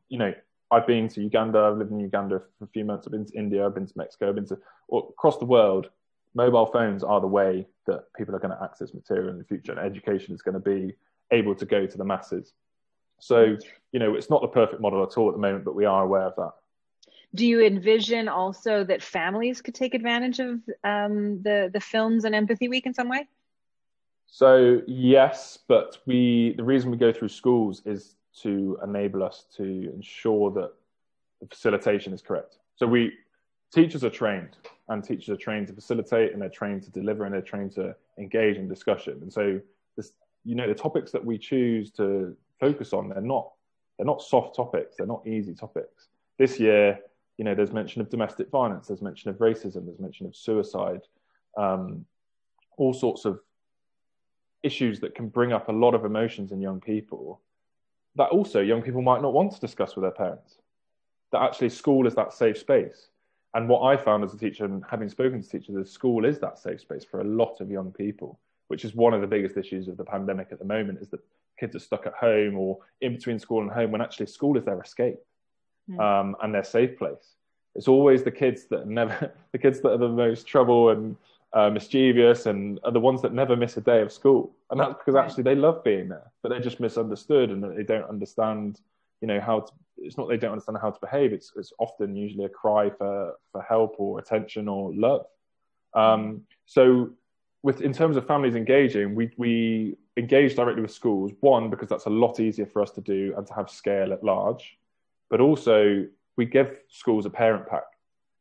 you 0.10 0.20
know, 0.20 0.34
I've 0.70 0.86
been 0.86 1.08
to 1.10 1.22
Uganda, 1.22 1.60
I've 1.60 1.78
lived 1.78 1.92
in 1.92 2.00
Uganda 2.00 2.42
for 2.60 2.66
a 2.66 2.68
few 2.68 2.86
months, 2.86 3.08
I've 3.08 3.14
been 3.14 3.26
to 3.26 3.38
India, 3.38 3.66
I've 3.66 3.74
been 3.74 3.88
to 3.88 3.94
Mexico, 3.98 4.30
I've 4.30 4.36
been 4.36 4.48
to 4.48 4.60
across 4.92 5.38
the 5.38 5.46
world. 5.46 5.90
Mobile 6.36 6.66
phones 6.66 7.04
are 7.04 7.22
the 7.22 7.28
way 7.28 7.68
that 7.86 8.06
people 8.16 8.36
are 8.36 8.40
going 8.40 8.56
to 8.56 8.64
access 8.64 8.94
material 8.94 9.30
in 9.30 9.38
the 9.38 9.44
future, 9.44 9.72
and 9.72 9.80
education 9.80 10.34
is 10.34 10.42
going 10.42 10.54
to 10.54 10.60
be 10.60 10.96
able 11.32 11.56
to 11.56 11.66
go 11.66 11.86
to 11.86 11.98
the 11.98 12.04
masses. 12.04 12.54
So, 13.20 13.58
you 13.92 14.00
know, 14.00 14.16
it's 14.16 14.30
not 14.30 14.42
the 14.42 14.48
perfect 14.48 14.82
model 14.82 15.04
at 15.04 15.18
all 15.18 15.30
at 15.30 15.36
the 15.36 15.42
moment, 15.42 15.64
but 15.64 15.76
we 15.76 15.86
are 15.86 16.04
aware 16.04 16.24
of 16.24 16.36
that. 16.38 16.54
Do 17.36 17.48
you 17.48 17.62
envision 17.62 18.28
also 18.28 18.84
that 18.84 19.02
families 19.02 19.62
could 19.62 19.74
take 19.74 19.94
advantage 19.96 20.40
of 20.40 20.62
um, 20.84 21.42
the 21.42 21.70
the 21.74 21.80
films 21.80 22.26
and 22.26 22.36
Empathy 22.36 22.68
Week 22.68 22.86
in 22.86 22.94
some 22.94 23.10
way? 23.10 23.28
So 24.28 24.82
yes, 24.88 25.60
but 25.68 25.98
we 26.06 26.54
the 26.58 26.64
reason 26.64 26.92
we 26.92 26.98
go 26.98 27.12
through 27.12 27.30
schools 27.30 27.82
is 27.86 28.16
to 28.42 28.80
enable 28.84 29.24
us 29.24 29.46
to 29.58 29.64
ensure 29.94 30.52
that 30.52 30.72
the 31.42 31.48
facilitation 31.48 32.14
is 32.14 32.22
correct. 32.22 32.58
So 32.76 32.88
we 32.88 33.14
teachers 33.74 34.04
are 34.04 34.10
trained, 34.10 34.58
and 34.90 35.04
teachers 35.04 35.30
are 35.30 35.38
trained 35.38 35.68
to 35.68 35.74
facilitate, 35.74 36.34
and 36.34 36.42
they're 36.42 36.50
trained 36.50 36.84
to 36.84 36.92
deliver, 36.92 37.26
and 37.26 37.34
they're 37.34 37.42
trained 37.42 37.72
to 37.74 37.96
engage 38.18 38.58
in 38.58 38.68
discussion. 38.68 39.20
And 39.22 39.32
so 39.32 39.60
this, 39.98 40.14
you 40.44 40.56
know, 40.56 40.68
the 40.68 40.76
topics 40.76 41.12
that 41.12 41.24
we 41.24 41.38
choose 41.38 41.92
to 41.92 42.36
focus 42.60 42.94
on, 42.94 43.10
they're 43.10 43.22
not 43.22 43.52
they're 43.98 44.06
not 44.06 44.22
soft 44.22 44.56
topics, 44.56 44.96
they're 44.98 45.08
not 45.08 45.26
easy 45.28 45.54
topics. 45.54 46.08
This 46.38 46.60
year, 46.60 47.00
you 47.38 47.46
know, 47.46 47.56
there's 47.56 47.72
mention 47.72 48.02
of 48.02 48.10
domestic 48.10 48.50
violence, 48.50 48.88
there's 48.88 49.02
mention 49.02 49.30
of 49.30 49.38
racism, 49.38 49.86
there's 49.86 50.00
mention 50.00 50.26
of 50.26 50.36
suicide, 50.36 51.02
um, 51.58 52.06
all 52.78 52.94
sorts 52.94 53.26
of 53.26 53.40
issues 54.62 55.00
that 55.02 55.16
can 55.16 55.28
bring 55.28 55.52
up 55.52 55.68
a 55.68 55.72
lot 55.72 55.94
of 55.94 56.06
emotions 56.06 56.52
in 56.52 56.62
young 56.62 56.80
people 56.80 57.42
that 58.16 58.30
also 58.30 58.62
young 58.62 58.82
people 58.82 59.02
might 59.02 59.22
not 59.22 59.34
want 59.34 59.52
to 59.54 59.60
discuss 59.60 59.96
with 59.96 60.04
their 60.04 60.12
parents. 60.12 60.60
That 61.32 61.42
actually 61.42 61.70
school 61.70 62.06
is 62.06 62.16
that 62.16 62.34
safe 62.34 62.58
space. 62.58 63.10
And 63.56 63.68
what 63.68 63.82
I 63.82 63.98
found 63.98 64.24
as 64.24 64.34
a 64.34 64.38
teacher 64.38 64.66
and 64.66 64.84
having 64.90 65.10
spoken 65.10 65.42
to 65.42 65.50
teachers 65.50 65.76
is 65.76 65.92
school 65.92 66.26
is 66.26 66.40
that 66.40 66.58
safe 66.58 66.82
space 66.82 67.04
for 67.04 67.22
a 67.22 67.26
lot 67.26 67.60
of 67.60 67.70
young 67.70 67.92
people, 67.92 68.40
which 68.68 68.86
is 68.86 68.96
one 68.96 69.14
of 69.14 69.22
the 69.22 69.28
biggest 69.28 69.58
issues 69.58 69.88
of 69.88 69.98
the 69.98 70.04
pandemic 70.04 70.48
at 70.52 70.60
the 70.60 70.66
moment 70.66 71.00
is 71.02 71.10
that 71.10 71.20
kids 71.60 71.76
are 71.76 71.80
stuck 71.80 72.06
at 72.06 72.14
home 72.14 72.58
or 72.58 72.80
in 73.02 73.14
between 73.14 73.40
school 73.40 73.62
and 73.62 73.72
home 73.72 73.92
when 73.92 74.02
actually 74.02 74.26
school 74.26 74.58
is 74.58 74.66
their 74.66 74.82
escape. 74.82 75.20
Um, 76.00 76.36
and 76.42 76.54
their 76.54 76.64
safe 76.64 76.98
place. 76.98 77.36
It's 77.76 77.88
always 77.88 78.24
the 78.24 78.32
kids 78.32 78.66
that 78.66 78.88
never, 78.88 79.34
the 79.52 79.58
kids 79.58 79.82
that 79.82 79.92
are 79.92 79.98
the 79.98 80.10
most 80.10 80.48
trouble 80.48 80.90
and 80.90 81.16
uh, 81.54 81.70
mischievous 81.70 82.46
and 82.46 82.80
are 82.84 82.92
the 82.92 83.00
ones 83.00 83.22
that 83.22 83.34
never 83.34 83.56
miss 83.56 83.78
a 83.78 83.82
day 83.82 84.02
of 84.02 84.12
school. 84.12 84.52
And 84.72 84.80
that's 84.80 84.96
because 84.98 85.16
actually 85.16 85.44
they 85.44 85.56
love 85.56 85.84
being 85.84 86.10
there, 86.10 86.32
but 86.42 86.50
they're 86.50 86.60
just 86.60 86.80
misunderstood 86.80 87.52
and 87.52 87.64
they 87.78 87.84
don't 87.84 88.10
understand, 88.10 88.80
you 89.22 89.28
know, 89.28 89.40
how 89.40 89.62
to, 89.62 89.72
it's 89.98 90.18
not 90.18 90.28
they 90.28 90.38
don't 90.38 90.52
understand 90.52 90.80
how 90.82 90.90
to 90.90 91.00
behave. 91.00 91.32
It's, 91.32 91.54
it's 91.56 91.72
often 91.80 92.16
usually 92.16 92.46
a 92.46 92.50
cry 92.50 92.90
for, 92.90 93.36
for 93.52 93.62
help 93.62 93.96
or 94.00 94.20
attention 94.20 94.68
or 94.68 94.94
love. 94.94 95.26
Um, 95.94 96.42
so 96.66 97.12
with, 97.62 97.82
in 97.82 97.94
terms 97.94 98.18
of 98.18 98.26
families 98.26 98.56
engaging, 98.56 99.14
we, 99.14 99.32
we 99.38 99.96
engage 100.18 100.56
directly 100.56 100.82
with 100.82 100.92
schools, 100.92 101.32
one, 101.42 101.70
because 101.70 101.88
that's 101.88 102.06
a 102.06 102.10
lot 102.10 102.40
easier 102.40 102.66
for 102.66 102.82
us 102.82 102.92
to 102.92 103.02
do 103.02 103.34
and 103.38 103.46
to 103.48 103.54
have 103.54 103.70
scale 103.70 104.12
at 104.12 104.24
large, 104.24 104.78
but 105.30 105.42
also 105.42 106.06
we 106.38 106.46
give 106.46 106.80
schools 106.90 107.26
a 107.26 107.30
parent 107.30 107.68
pack. 107.68 107.84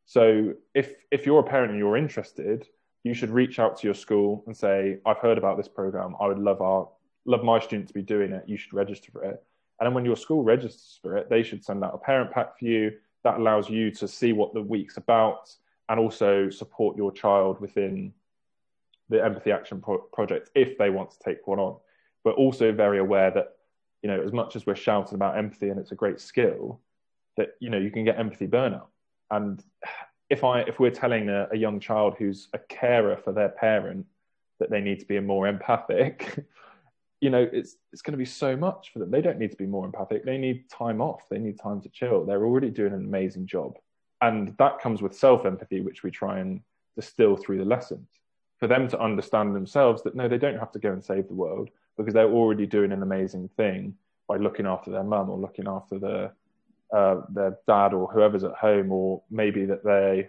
So 0.06 0.54
if, 0.74 0.94
if 1.10 1.26
you're 1.26 1.40
a 1.40 1.44
parent 1.44 1.70
and 1.70 1.78
you're 1.78 1.96
interested, 1.96 2.66
you 3.04 3.14
should 3.14 3.30
reach 3.30 3.58
out 3.58 3.78
to 3.78 3.86
your 3.86 3.94
school 3.94 4.44
and 4.46 4.56
say, 4.56 4.98
I've 5.06 5.18
heard 5.18 5.38
about 5.38 5.56
this 5.56 5.68
program. 5.68 6.14
I 6.20 6.26
would 6.26 6.38
love 6.38 6.60
our 6.60 6.88
love 7.24 7.44
my 7.44 7.60
student 7.60 7.88
to 7.88 7.94
be 7.94 8.02
doing 8.02 8.32
it. 8.32 8.44
You 8.46 8.56
should 8.56 8.74
register 8.74 9.10
for 9.12 9.24
it. 9.24 9.42
And 9.78 9.86
then 9.86 9.94
when 9.94 10.04
your 10.04 10.16
school 10.16 10.42
registers 10.42 10.98
for 11.02 11.16
it, 11.16 11.30
they 11.30 11.42
should 11.42 11.64
send 11.64 11.84
out 11.84 11.94
a 11.94 11.98
parent 11.98 12.32
pack 12.32 12.58
for 12.58 12.64
you. 12.64 12.92
That 13.24 13.38
allows 13.38 13.70
you 13.70 13.90
to 13.92 14.08
see 14.08 14.32
what 14.32 14.52
the 14.54 14.62
week's 14.62 14.96
about 14.96 15.54
and 15.88 16.00
also 16.00 16.50
support 16.50 16.96
your 16.96 17.12
child 17.12 17.60
within 17.60 18.12
the 19.08 19.24
empathy 19.24 19.52
action 19.52 19.80
pro- 19.80 19.98
project 19.98 20.50
if 20.54 20.78
they 20.78 20.90
want 20.90 21.10
to 21.10 21.18
take 21.24 21.46
one 21.46 21.58
on. 21.58 21.76
But 22.24 22.34
also 22.34 22.72
very 22.72 22.98
aware 22.98 23.30
that, 23.30 23.56
you 24.02 24.10
know, 24.10 24.20
as 24.20 24.32
much 24.32 24.56
as 24.56 24.66
we're 24.66 24.74
shouting 24.74 25.14
about 25.14 25.38
empathy 25.38 25.68
and 25.68 25.78
it's 25.78 25.92
a 25.92 25.96
great 25.96 26.20
skill, 26.20 26.80
that, 27.36 27.50
you 27.60 27.70
know, 27.70 27.78
you 27.78 27.90
can 27.90 28.04
get 28.04 28.18
empathy 28.18 28.46
burnout. 28.46 28.88
And 29.30 29.62
if 30.28 30.44
I 30.44 30.60
if 30.60 30.80
we're 30.80 30.90
telling 30.90 31.28
a, 31.28 31.48
a 31.52 31.56
young 31.56 31.78
child 31.78 32.16
who's 32.18 32.48
a 32.52 32.58
carer 32.58 33.16
for 33.16 33.32
their 33.32 33.50
parent 33.50 34.06
that 34.60 34.70
they 34.70 34.80
need 34.80 35.00
to 35.00 35.06
be 35.06 35.20
more 35.20 35.46
empathic, 35.46 36.46
you 37.20 37.30
know, 37.30 37.48
it's 37.52 37.76
it's 37.92 38.02
going 38.02 38.12
to 38.12 38.18
be 38.18 38.24
so 38.24 38.56
much 38.56 38.92
for 38.92 38.98
them. 38.98 39.10
They 39.10 39.20
don't 39.20 39.38
need 39.38 39.50
to 39.52 39.56
be 39.56 39.66
more 39.66 39.84
empathic. 39.84 40.24
They 40.24 40.38
need 40.38 40.68
time 40.68 41.00
off. 41.00 41.28
They 41.30 41.38
need 41.38 41.58
time 41.60 41.80
to 41.82 41.88
chill. 41.88 42.24
They're 42.24 42.44
already 42.44 42.70
doing 42.70 42.92
an 42.92 43.04
amazing 43.04 43.46
job, 43.46 43.78
and 44.20 44.56
that 44.58 44.80
comes 44.80 45.02
with 45.02 45.16
self 45.16 45.46
empathy, 45.46 45.80
which 45.80 46.02
we 46.02 46.10
try 46.10 46.40
and 46.40 46.60
distill 46.96 47.36
through 47.36 47.58
the 47.58 47.64
lessons 47.64 48.08
for 48.58 48.66
them 48.68 48.86
to 48.88 49.00
understand 49.00 49.54
themselves 49.54 50.02
that 50.02 50.14
no, 50.14 50.28
they 50.28 50.38
don't 50.38 50.58
have 50.58 50.72
to 50.72 50.78
go 50.78 50.92
and 50.92 51.02
save 51.02 51.26
the 51.26 51.34
world 51.34 51.68
because 51.96 52.14
they're 52.14 52.30
already 52.30 52.66
doing 52.66 52.92
an 52.92 53.02
amazing 53.02 53.48
thing 53.56 53.94
by 54.28 54.36
looking 54.36 54.66
after 54.66 54.90
their 54.90 55.04
mum 55.04 55.30
or 55.30 55.38
looking 55.38 55.66
after 55.68 55.98
their 55.98 56.32
uh, 56.92 57.22
their 57.30 57.58
dad 57.66 57.94
or 57.94 58.06
whoever's 58.12 58.44
at 58.44 58.52
home, 58.52 58.92
or 58.92 59.22
maybe 59.30 59.64
that 59.64 59.84
they 59.84 60.28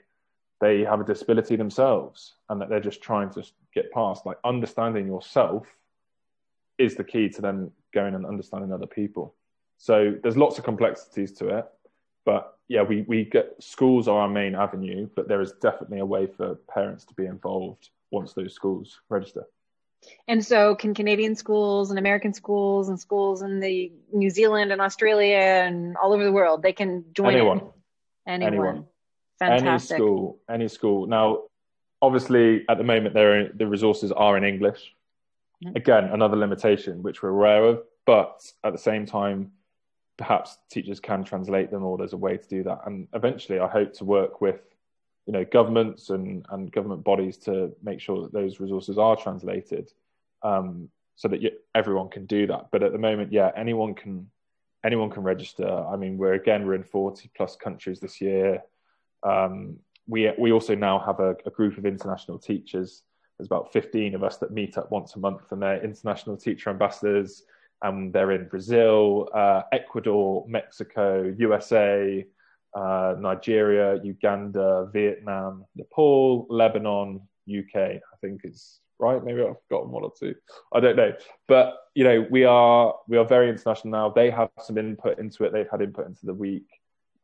they 0.62 0.82
have 0.82 1.02
a 1.02 1.04
disability 1.04 1.58
themselves 1.58 2.36
and 2.50 2.62
that 2.62 2.70
they're 2.70 2.80
just 2.80 3.02
trying 3.02 3.30
to 3.30 3.44
get 3.74 3.92
past. 3.92 4.26
Like 4.26 4.38
understanding 4.46 5.08
yourself 5.08 5.68
is 6.78 6.96
the 6.96 7.04
key 7.04 7.28
to 7.30 7.42
then 7.42 7.72
going 7.94 8.16
and 8.16 8.26
understanding 8.26 8.72
other 8.72 8.88
people. 8.88 9.36
So 9.78 10.16
there's 10.24 10.38
lots 10.38 10.58
of 10.58 10.64
complexities 10.64 11.34
to 11.34 11.58
it, 11.58 11.66
but 12.26 12.58
yeah, 12.70 12.82
we 12.82 13.02
we 13.04 13.26
get 13.26 13.56
schools 13.62 14.08
are 14.08 14.22
our 14.22 14.30
main 14.30 14.56
avenue, 14.56 15.10
but 15.16 15.28
there 15.28 15.42
is 15.42 15.52
definitely 15.62 16.00
a 16.00 16.06
way 16.06 16.28
for 16.28 16.56
parents 16.74 17.04
to 17.06 17.14
be 17.14 17.26
involved 17.26 17.90
once 18.12 18.34
those 18.34 18.54
schools 18.54 19.02
register. 19.10 19.46
And 20.28 20.46
so, 20.46 20.76
can 20.76 20.94
Canadian 20.94 21.36
schools 21.36 21.90
and 21.90 22.00
American 22.00 22.34
schools 22.34 22.90
and 22.90 23.00
schools 23.00 23.42
in 23.42 23.60
the 23.60 23.92
New 24.12 24.30
Zealand 24.30 24.72
and 24.72 24.82
Australia 24.82 25.38
and 25.38 25.98
all 25.98 26.14
over 26.14 26.24
the 26.24 26.32
world 26.32 26.64
they 26.64 26.74
can 26.74 27.06
join 27.14 27.34
anyone, 27.34 27.58
in? 27.58 27.64
anyone, 28.26 28.54
anyone, 28.54 28.86
fantastic. 29.40 29.96
Any 29.96 30.00
school, 30.00 30.40
any 30.50 30.68
school. 30.68 31.08
Now, 31.08 31.44
obviously, 32.02 32.66
at 32.70 32.78
the 32.78 32.84
moment, 32.84 33.14
there 33.14 33.50
the 33.54 33.68
resources 33.68 34.12
are 34.12 34.38
in 34.38 34.44
English. 34.44 34.94
Mm-hmm. 35.64 35.76
Again, 35.76 36.04
another 36.06 36.38
limitation 36.38 37.04
which 37.04 37.22
we're 37.22 37.30
aware 37.30 37.66
of, 37.66 37.84
but 38.06 38.42
at 38.64 38.74
the 38.74 38.80
same 38.80 39.06
time, 39.06 39.52
perhaps 40.18 40.58
teachers 40.70 41.00
can 41.00 41.24
translate 41.24 41.72
them, 41.72 41.84
or 41.84 41.98
there's 41.98 42.14
a 42.14 42.18
way 42.18 42.38
to 42.38 42.48
do 42.48 42.64
that. 42.64 42.82
And 42.86 43.08
eventually, 43.14 43.60
I 43.60 43.68
hope 43.68 43.94
to 43.96 44.06
work 44.06 44.42
with 44.42 44.62
you 45.26 45.34
know 45.34 45.46
governments 45.46 46.10
and, 46.10 46.46
and 46.50 46.72
government 46.72 47.04
bodies 47.04 47.38
to 47.38 47.72
make 47.82 48.00
sure 48.00 48.22
that 48.22 48.34
those 48.34 48.60
resources 48.60 48.98
are 48.98 49.16
translated 49.16 49.92
um, 50.44 50.90
so 51.16 51.28
that 51.28 51.42
you, 51.42 51.52
everyone 51.76 52.10
can 52.10 52.26
do 52.26 52.48
that. 52.48 52.68
But 52.72 52.84
at 52.84 52.92
the 52.92 52.98
moment 52.98 53.32
yeah 53.32 53.52
anyone 53.56 53.94
can 53.94 54.30
anyone 54.86 55.10
can 55.10 55.24
register. 55.24 55.68
I 55.68 55.96
mean 55.96 56.18
we're 56.18 56.34
again 56.34 56.66
we're 56.66 56.76
in 56.76 56.84
40 56.84 57.30
plus 57.36 57.56
countries 57.56 58.00
this 58.00 58.20
year. 58.22 58.62
Um, 59.24 59.78
we 60.08 60.32
we 60.38 60.52
also 60.52 60.76
now 60.76 61.00
have 61.00 61.20
a, 61.20 61.36
a, 61.46 61.50
group 61.50 61.78
of 61.78 61.86
international 61.86 62.38
teachers. 62.38 63.04
There's 63.38 63.48
about 63.48 63.72
15 63.72 64.16
of 64.16 64.24
us 64.24 64.38
that 64.38 64.52
meet 64.52 64.78
up 64.78 64.92
once 64.92 65.16
a 65.16 65.20
month 65.20 65.52
and 65.52 65.62
they're 65.62 65.82
international 65.84 66.36
teacher 66.36 66.70
ambassadors 66.70 67.44
and 67.84 68.12
they're 68.12 68.32
in 68.32 68.48
brazil 68.48 69.30
uh, 69.34 69.62
ecuador 69.72 70.46
mexico 70.48 71.34
usa 71.38 72.26
uh, 72.76 73.16
Nigeria, 73.20 74.00
Uganda, 74.04 74.90
Vietnam, 74.92 75.66
Nepal, 75.76 76.48
Lebanon, 76.50 77.22
UK. 77.48 77.76
I 77.76 78.00
think 78.22 78.42
is 78.44 78.80
right? 79.00 79.24
Maybe 79.24 79.42
I've 79.42 79.62
forgotten 79.68 79.92
one 79.92 80.04
or 80.04 80.14
two. 80.18 80.34
I 80.74 80.80
don't 80.80 80.96
know. 80.96 81.14
But 81.48 81.76
you 81.94 82.04
know, 82.04 82.26
we 82.30 82.46
are 82.46 82.96
we 83.08 83.18
are 83.18 83.26
very 83.26 83.50
international 83.50 83.92
now. 83.92 84.10
They 84.10 84.30
have 84.32 84.50
some 84.62 84.78
input 84.78 85.20
into 85.20 85.44
it. 85.44 85.54
They've 85.54 85.70
had 85.70 85.82
input 85.82 86.08
into 86.08 86.26
the 86.26 86.34
week, 86.34 86.68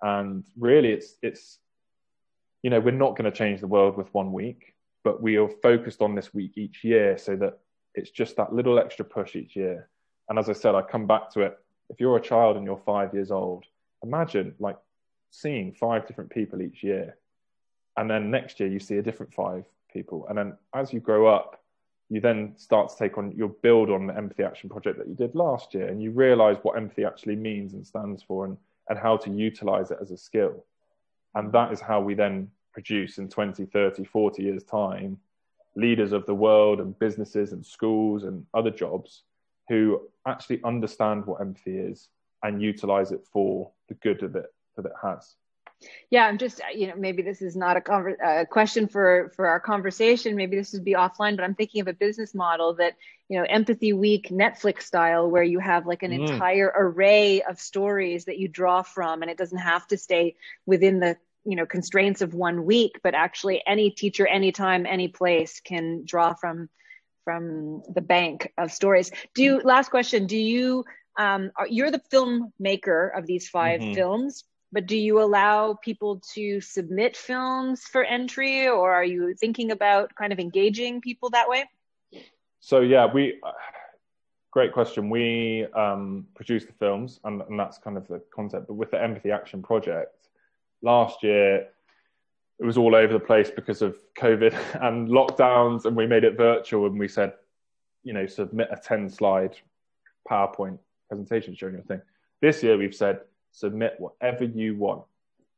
and 0.02 0.44
really, 0.58 0.92
it's 0.92 1.16
it's 1.22 1.60
you 2.64 2.70
know, 2.70 2.80
we're 2.80 2.92
not 2.92 3.16
going 3.16 3.30
to 3.32 3.38
change 3.38 3.62
the 3.62 3.68
world 3.68 3.98
with 3.98 4.14
one 4.14 4.34
week, 4.34 4.74
but 5.04 5.22
we 5.22 5.38
are 5.38 5.50
focused 5.64 6.02
on 6.02 6.16
this 6.16 6.34
week 6.34 6.58
each 6.58 6.84
year 6.84 7.18
so 7.18 7.36
that 7.38 7.60
it's 7.96 8.12
just 8.12 8.36
that 8.36 8.54
little 8.54 8.80
extra 8.80 9.06
push 9.06 9.36
each 9.36 9.56
year. 9.56 9.90
And 10.28 10.38
as 10.38 10.50
I 10.50 10.54
said, 10.54 10.76
I 10.76 10.82
come 10.82 11.08
back 11.08 11.32
to 11.34 11.42
it. 11.42 11.58
If 11.90 12.00
you're 12.00 12.18
a 12.18 12.22
child 12.22 12.58
and 12.58 12.66
you're 12.66 12.82
five 12.86 13.14
years 13.14 13.32
old, 13.32 13.66
imagine 14.04 14.56
like 14.60 14.78
seeing 15.30 15.74
five 15.74 16.08
different 16.08 16.30
people 16.30 16.62
each 16.62 16.84
year. 16.84 17.18
And 17.98 18.10
then 18.10 18.32
next 18.32 18.60
year 18.60 18.70
you 18.70 18.80
see 18.80 18.98
a 18.98 19.02
different 19.02 19.34
five 19.34 19.66
people. 19.92 20.26
And 20.28 20.38
then 20.38 20.58
as 20.74 20.94
you 20.94 21.00
grow 21.00 21.28
up, 21.28 21.62
you 22.10 22.20
then 22.20 22.54
start 22.58 22.90
to 22.90 22.98
take 22.98 23.18
on, 23.18 23.34
you'll 23.36 23.56
build 23.62 23.90
on 23.90 24.08
the 24.08 24.18
empathy 24.18 24.44
action 24.44 24.70
project 24.70 24.98
that 24.98 25.08
you 25.08 25.14
did 25.14 25.36
last 25.36 25.74
year. 25.74 25.88
And 25.88 26.02
you 26.02 26.12
realize 26.12 26.58
what 26.64 26.78
empathy 26.78 27.06
actually 27.06 27.36
means 27.36 27.74
and 27.74 27.86
stands 27.86 28.24
for 28.24 28.46
and, 28.46 28.58
and 28.90 28.98
how 28.98 29.18
to 29.18 29.30
utilize 29.30 29.92
it 29.92 30.00
as 30.02 30.12
a 30.12 30.18
skill. 30.18 30.66
And 31.36 31.52
that 31.52 31.72
is 31.72 31.80
how 31.80 32.02
we 32.02 32.16
then 32.16 32.50
produce 32.74 33.18
in 33.20 33.30
20, 33.30 33.66
30, 33.66 34.04
40 34.06 34.44
years' 34.44 34.64
time 34.64 35.20
leaders 35.76 36.12
of 36.12 36.26
the 36.26 36.34
world 36.34 36.80
and 36.80 36.98
businesses 36.98 37.52
and 37.54 37.66
schools 37.66 38.24
and 38.24 38.46
other 38.54 38.72
jobs 38.72 39.24
who 39.68 40.02
actually 40.28 40.60
understand 40.64 41.26
what 41.26 41.42
empathy 41.42 41.78
is 41.78 42.10
and 42.44 42.62
utilize 42.62 43.12
it 43.12 43.24
for 43.32 43.70
the 43.88 43.94
good 43.96 44.24
of 44.24 44.36
it 44.36 44.52
that 44.82 44.90
it 44.90 44.96
has. 45.02 45.36
Yeah, 46.10 46.26
I'm 46.26 46.38
just 46.38 46.62
you 46.74 46.88
know 46.88 46.96
maybe 46.98 47.22
this 47.22 47.42
is 47.42 47.56
not 47.56 47.78
a, 47.78 47.82
conver- 47.82 48.18
a 48.22 48.46
question 48.46 48.88
for 48.88 49.32
for 49.36 49.48
our 49.48 49.60
conversation. 49.60 50.36
Maybe 50.36 50.58
this 50.58 50.74
would 50.74 50.84
be 50.84 50.94
offline, 50.94 51.38
but 51.38 51.46
I'm 51.46 51.56
thinking 51.56 51.80
of 51.82 51.88
a 51.88 51.94
business 51.94 52.36
model 52.36 52.74
that 52.76 52.96
you 53.30 53.38
know 53.38 53.46
Empathy 53.48 53.94
Week 53.94 54.30
Netflix 54.30 54.82
style, 54.82 55.30
where 55.30 55.44
you 55.44 55.60
have 55.60 55.88
like 55.88 56.04
an 56.04 56.12
mm. 56.12 56.28
entire 56.28 56.74
array 56.76 57.42
of 57.44 57.60
stories 57.60 58.26
that 58.26 58.38
you 58.38 58.50
draw 58.50 58.82
from, 58.82 59.22
and 59.22 59.32
it 59.32 59.38
doesn't 59.38 59.60
have 59.60 59.88
to 59.88 59.98
stay 59.98 60.36
within 60.66 61.00
the 61.00 61.16
you 61.46 61.56
know 61.56 61.66
constraints 61.66 62.22
of 62.22 62.34
one 62.34 62.66
week, 62.66 63.00
but 63.02 63.16
actually 63.16 63.64
any 63.66 63.90
teacher, 63.90 64.28
anytime, 64.28 64.86
any 64.86 65.08
place 65.08 65.62
can 65.62 66.04
draw 66.04 66.34
from 66.34 66.68
from 67.24 67.84
the 67.94 68.02
bank 68.02 68.52
of 68.58 68.72
stories. 68.72 69.12
Do 69.36 69.44
you, 69.44 69.62
last 69.64 69.92
question? 69.92 70.26
Do 70.26 70.36
you 70.36 70.84
um, 71.16 71.52
are, 71.56 71.68
you're 71.68 71.92
the 71.92 72.02
filmmaker 72.12 73.16
of 73.16 73.28
these 73.28 73.48
5 73.48 73.80
mm-hmm. 73.80 73.94
films? 73.94 74.46
But 74.72 74.86
do 74.86 74.98
you 74.98 75.22
allow 75.22 75.74
people 75.74 76.22
to 76.34 76.62
submit 76.62 77.18
films 77.18 77.82
for 77.82 78.04
entry 78.04 78.68
or 78.68 78.94
are 78.94 79.04
you 79.04 79.34
thinking 79.34 79.72
about 79.72 80.14
kind 80.16 80.32
of 80.32 80.40
engaging 80.40 81.02
people 81.02 81.30
that 81.32 81.50
way? 81.50 81.66
So 82.60 82.82
yeah 82.82 83.12
we 83.12 83.40
great 84.52 84.74
question. 84.74 85.10
We 85.10 85.68
um, 85.76 86.26
produce 86.36 86.66
the 86.66 86.74
films 86.74 87.20
and, 87.24 87.42
and, 87.44 87.60
that's 87.60 87.78
kind 87.78 87.98
of 87.98 88.08
the 88.08 88.20
concept. 88.34 88.66
But 88.66 88.74
with 88.74 88.90
the 88.90 89.02
empathy 89.02 89.32
action 89.32 89.62
project 89.62 90.28
last 90.82 91.24
year 91.24 91.68
it 92.60 92.66
was 92.66 92.78
all 92.78 92.96
over 92.96 93.14
the 93.14 93.20
place 93.20 93.50
because 93.50 93.82
of 93.82 93.98
covid 94.18 94.54
and 94.82 95.10
lockdowns 95.10 95.86
and 95.86 95.96
we 95.96 96.08
made 96.08 96.24
it 96.24 96.38
virtual 96.38 96.86
and 96.88 96.98
we 96.98 97.08
said 97.08 97.34
you 98.04 98.14
know 98.14 98.26
submit 98.26 98.70
a 98.72 98.78
10 98.78 99.10
slide 99.10 99.58
powerpoint 100.30 100.80
presentation 101.10 101.56
showing 101.56 101.74
your 101.74 101.84
thing. 101.84 102.02
This 102.42 102.64
year 102.64 102.78
we've 102.78 102.96
said 102.96 103.22
submit 103.52 103.96
whatever 103.98 104.44
you 104.44 104.76
want. 104.76 105.04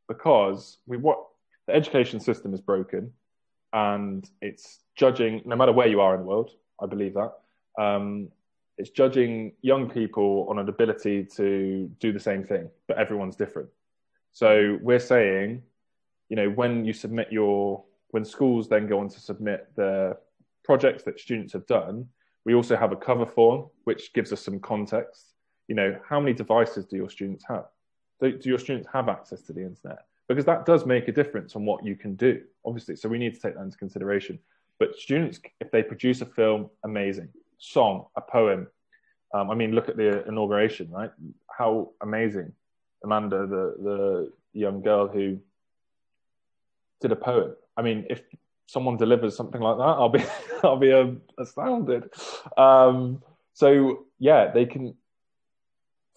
Because 0.07 0.77
we 0.85 0.97
what 0.97 1.25
the 1.67 1.73
education 1.73 2.19
system 2.19 2.53
is 2.53 2.61
broken 2.61 3.11
and 3.73 4.29
it's 4.41 4.79
judging 4.95 5.41
no 5.45 5.55
matter 5.55 5.71
where 5.71 5.87
you 5.87 6.01
are 6.01 6.13
in 6.13 6.19
the 6.19 6.27
world 6.27 6.51
i 6.81 6.85
believe 6.85 7.13
that 7.13 7.31
um, 7.79 8.27
it's 8.77 8.89
judging 8.89 9.53
young 9.61 9.89
people 9.89 10.47
on 10.49 10.59
an 10.59 10.67
ability 10.67 11.23
to 11.35 11.89
do 11.99 12.11
the 12.11 12.19
same 12.19 12.43
thing 12.43 12.69
but 12.87 12.97
everyone's 12.97 13.35
different. 13.35 13.69
So 14.31 14.77
we're 14.81 14.99
saying 14.99 15.61
you 16.29 16.35
know 16.35 16.49
when 16.49 16.85
you 16.85 16.93
submit 16.93 17.31
your 17.31 17.83
when 18.09 18.25
schools 18.25 18.67
then 18.67 18.87
go 18.87 18.99
on 18.99 19.09
to 19.09 19.19
submit 19.19 19.69
the 19.75 20.17
projects 20.63 21.03
that 21.03 21.19
students 21.19 21.53
have 21.53 21.65
done 21.67 22.07
we 22.45 22.53
also 22.55 22.75
have 22.75 22.91
a 22.91 22.95
cover 22.95 23.25
form 23.25 23.67
which 23.83 24.13
gives 24.13 24.33
us 24.33 24.41
some 24.41 24.59
context. 24.59 25.33
You 25.67 25.75
know 25.75 25.99
how 26.07 26.19
many 26.19 26.33
devices 26.33 26.85
do 26.85 26.97
your 26.97 27.09
students 27.09 27.45
have 27.47 27.65
do, 28.21 28.37
do 28.37 28.49
your 28.49 28.59
students 28.59 28.87
have 28.93 29.09
access 29.09 29.41
to 29.43 29.53
the 29.53 29.61
internet? 29.61 30.05
Because 30.27 30.45
that 30.45 30.65
does 30.65 30.85
make 30.85 31.07
a 31.07 31.11
difference 31.11 31.55
on 31.55 31.65
what 31.65 31.83
you 31.83 31.95
can 31.95 32.15
do, 32.15 32.41
obviously. 32.65 32.95
So 32.95 33.09
we 33.09 33.17
need 33.17 33.33
to 33.33 33.39
take 33.39 33.55
that 33.55 33.61
into 33.61 33.77
consideration. 33.77 34.39
But 34.79 34.95
students, 34.95 35.39
if 35.59 35.71
they 35.71 35.83
produce 35.83 36.21
a 36.21 36.25
film, 36.25 36.69
amazing. 36.83 37.29
Song, 37.57 38.05
a 38.15 38.21
poem. 38.21 38.67
Um, 39.33 39.51
I 39.51 39.55
mean, 39.55 39.73
look 39.73 39.89
at 39.89 39.97
the 39.97 40.25
inauguration, 40.27 40.89
right? 40.91 41.11
How 41.47 41.91
amazing. 42.01 42.53
Amanda, 43.03 43.45
the, 43.47 43.75
the 43.83 44.31
young 44.53 44.81
girl 44.81 45.07
who 45.07 45.39
did 47.01 47.11
a 47.11 47.15
poem. 47.15 47.55
I 47.75 47.81
mean, 47.81 48.05
if 48.09 48.21
someone 48.67 48.97
delivers 48.97 49.35
something 49.35 49.61
like 49.61 49.77
that, 49.77 49.83
I'll 49.83 50.09
be 50.09 50.23
I'll 50.63 50.77
be 50.77 50.93
um, 50.93 51.21
astounded. 51.37 52.09
Um, 52.57 53.21
so 53.53 54.05
yeah, 54.19 54.51
they 54.51 54.65
can 54.65 54.95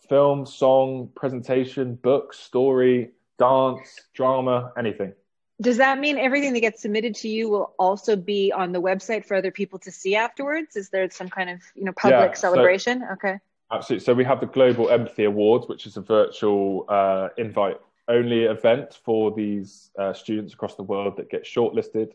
film, 0.08 0.46
song, 0.46 1.10
presentation, 1.14 1.94
book, 1.96 2.32
story, 2.34 3.10
dance, 3.38 4.02
drama, 4.14 4.72
anything. 4.78 5.12
Does 5.60 5.76
that 5.76 6.00
mean 6.00 6.18
everything 6.18 6.52
that 6.54 6.60
gets 6.60 6.82
submitted 6.82 7.14
to 7.16 7.28
you 7.28 7.48
will 7.48 7.74
also 7.78 8.16
be 8.16 8.52
on 8.52 8.72
the 8.72 8.80
website 8.80 9.24
for 9.24 9.36
other 9.36 9.52
people 9.52 9.78
to 9.80 9.90
see 9.90 10.16
afterwards? 10.16 10.76
Is 10.76 10.90
there 10.90 11.08
some 11.10 11.28
kind 11.28 11.48
of 11.48 11.60
you 11.74 11.84
know 11.84 11.92
public 11.92 12.30
yeah, 12.30 12.34
celebration? 12.34 13.00
So, 13.00 13.12
okay. 13.12 13.38
Absolutely. 13.70 14.04
So 14.04 14.14
we 14.14 14.24
have 14.24 14.40
the 14.40 14.46
Global 14.46 14.90
Empathy 14.90 15.24
Awards, 15.24 15.68
which 15.68 15.86
is 15.86 15.96
a 15.96 16.00
virtual 16.00 16.84
uh, 16.88 17.28
invite 17.38 17.78
only 18.08 18.44
event 18.44 18.98
for 19.04 19.32
these 19.32 19.90
uh, 19.98 20.12
students 20.12 20.52
across 20.52 20.74
the 20.74 20.82
world 20.82 21.16
that 21.16 21.30
get 21.30 21.44
shortlisted. 21.44 22.10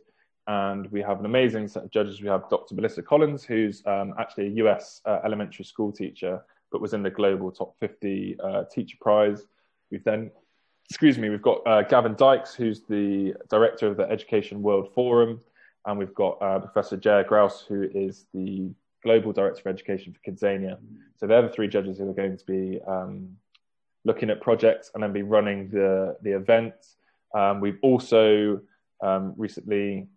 And 0.48 0.92
we 0.92 1.02
have 1.02 1.20
an 1.20 1.26
amazing 1.26 1.68
set 1.68 1.84
of 1.84 1.92
judges. 1.92 2.22
We 2.22 2.28
have 2.28 2.50
Dr. 2.50 2.76
Melissa 2.76 3.02
Collins, 3.02 3.44
who's 3.44 3.84
um, 3.86 4.14
actually 4.20 4.48
a 4.48 4.66
US 4.66 5.02
uh, 5.06 5.20
elementary 5.24 5.66
school 5.66 5.92
teacher 5.92 6.42
but 6.72 6.82
was 6.82 6.94
in 6.94 7.04
the 7.04 7.10
global 7.10 7.52
top 7.52 7.76
50 7.80 8.38
uh, 8.44 8.64
teacher 8.72 8.98
prize. 9.02 9.46
We've 9.92 10.04
then, 10.04 10.32
excuse 10.90 11.18
me, 11.18 11.30
we've 11.30 11.42
got 11.42 11.66
uh, 11.66 11.82
Gavin 11.84 12.16
Dykes, 12.16 12.54
who's 12.54 12.82
the 12.84 13.34
director 13.50 13.88
of 13.88 13.98
the 13.98 14.04
Education 14.04 14.62
World 14.62 14.94
Forum, 14.94 15.42
and 15.86 15.98
we've 15.98 16.14
got 16.14 16.42
uh, 16.42 16.60
Professor 16.60 16.98
Jair 16.98 17.28
Grouse, 17.28 17.66
who 17.68 17.84
is 17.94 18.26
the 18.34 18.70
global 19.04 19.32
director 19.32 19.62
of 19.68 19.74
education 19.74 20.14
for 20.14 20.32
Kidzania. 20.32 20.78
So 21.18 21.28
they're 21.28 21.42
the 21.42 21.50
three 21.50 21.68
judges 21.68 21.98
who 21.98 22.10
are 22.10 22.14
going 22.14 22.38
to 22.38 22.46
be 22.46 22.80
um, 22.88 23.30
looking 24.06 24.30
at 24.30 24.42
projects 24.42 24.92
and 24.94 25.04
then 25.04 25.14
be 25.14 25.24
running 25.24 25.70
the 25.70 26.18
the 26.22 26.32
event. 26.32 26.74
Um, 27.34 27.60
we've 27.62 27.80
also 27.82 28.62
um, 29.02 29.34
recently 29.38 30.08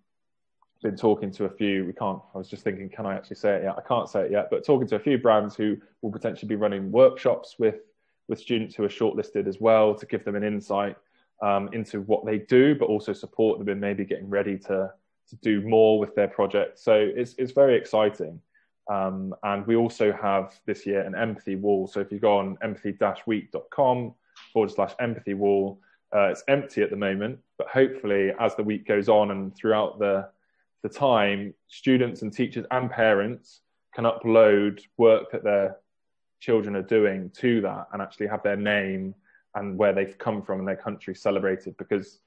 been 0.83 0.97
talking 0.97 1.31
to 1.33 1.45
a 1.45 1.51
few. 1.51 1.87
We 1.87 1.93
can't. 1.93 2.21
I 2.35 2.39
was 2.39 2.49
just 2.49 2.65
thinking, 2.65 2.89
can 2.89 3.07
I 3.07 3.15
actually 3.15 3.37
say 3.37 3.57
it 3.57 3.63
yet? 3.63 3.77
I 3.79 3.83
can't 3.83 4.09
say 4.09 4.23
it 4.23 4.31
yet, 4.31 4.49
but 4.51 4.65
talking 4.65 4.89
to 4.89 4.97
a 4.97 5.01
few 5.01 5.17
brands 5.17 5.55
who 5.55 5.77
will 6.03 6.11
potentially 6.11 6.49
be 6.49 6.57
running 6.57 6.91
workshops 6.91 7.57
with 7.59 7.77
with 8.29 8.39
students 8.39 8.75
who 8.75 8.85
are 8.85 8.89
shortlisted 8.89 9.47
as 9.47 9.61
well 9.61 9.95
to 9.95 10.07
give 10.07 10.25
them 10.25 10.37
an 10.37 10.45
insight 10.45 10.97
um, 11.43 11.69
into 11.73 12.01
what 12.03 12.25
they 12.25 12.39
do, 12.39 12.75
but 12.75 12.87
also 12.87 13.13
support 13.13 13.59
them 13.59 13.69
in 13.69 13.81
maybe 13.81 14.05
getting 14.05 14.29
ready 14.29 14.59
to 14.59 14.93
to 15.29 15.37
do 15.37 15.61
more 15.63 15.99
with 15.99 16.15
their 16.15 16.29
project. 16.29 16.79
So 16.79 16.95
it's 16.95 17.35
it's 17.39 17.53
very 17.53 17.77
exciting. 17.77 18.41
Um, 18.91 19.35
and 19.45 19.65
we 19.67 19.77
also 19.77 20.13
have 20.13 20.59
this 20.67 20.85
year 20.85 21.03
an 21.03 21.15
empathy 21.15 21.55
wall. 21.55 21.87
So 21.87 22.01
if 22.01 22.11
you 22.11 22.19
go 22.19 22.39
on 22.39 22.59
empathy-week.com 22.63 24.15
forward 24.53 24.71
slash 24.73 24.93
empathy 24.99 25.35
wall, 25.35 25.81
uh, 26.15 26.29
it's 26.29 26.43
empty 26.49 26.83
at 26.83 26.91
the 26.91 26.97
moment, 26.97 27.39
but 27.59 27.69
hopefully 27.69 28.33
as 28.41 28.57
the 28.57 28.63
week 28.63 28.87
goes 28.87 29.09
on 29.09 29.31
and 29.31 29.55
throughout 29.55 30.01
the 30.01 30.29
the 30.83 30.89
time, 30.89 31.55
students 31.69 32.23
and 32.23 32.33
teachers 32.33 32.67
and 32.71 32.91
parents 32.91 33.61
can 33.95 34.05
upload 34.05 34.81
work 34.97 35.31
that 35.33 35.45
their 35.45 35.77
children 36.41 36.75
are 36.75 36.83
doing 36.83 37.31
to 37.39 37.61
that 37.61 37.87
and 37.93 38.03
actually 38.03 38.27
have 38.27 38.43
their 38.43 38.57
name 38.57 39.15
and 39.55 39.79
where 39.79 39.93
they've 39.93 40.19
come 40.19 40.43
from 40.43 40.59
and 40.59 40.67
their 40.67 40.77
country 40.77 41.15
celebrated 41.15 41.77
because 41.77 42.21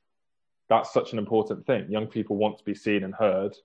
that's 0.70 0.94
such 0.94 1.12
an 1.12 1.20
important 1.20 1.66
thing. 1.66 1.90
Young 1.90 2.08
people 2.08 2.38
want 2.38 2.58
to 2.58 2.64
be 2.64 2.76
seen 2.76 3.04
and 3.04 3.14
heard, 3.14 3.56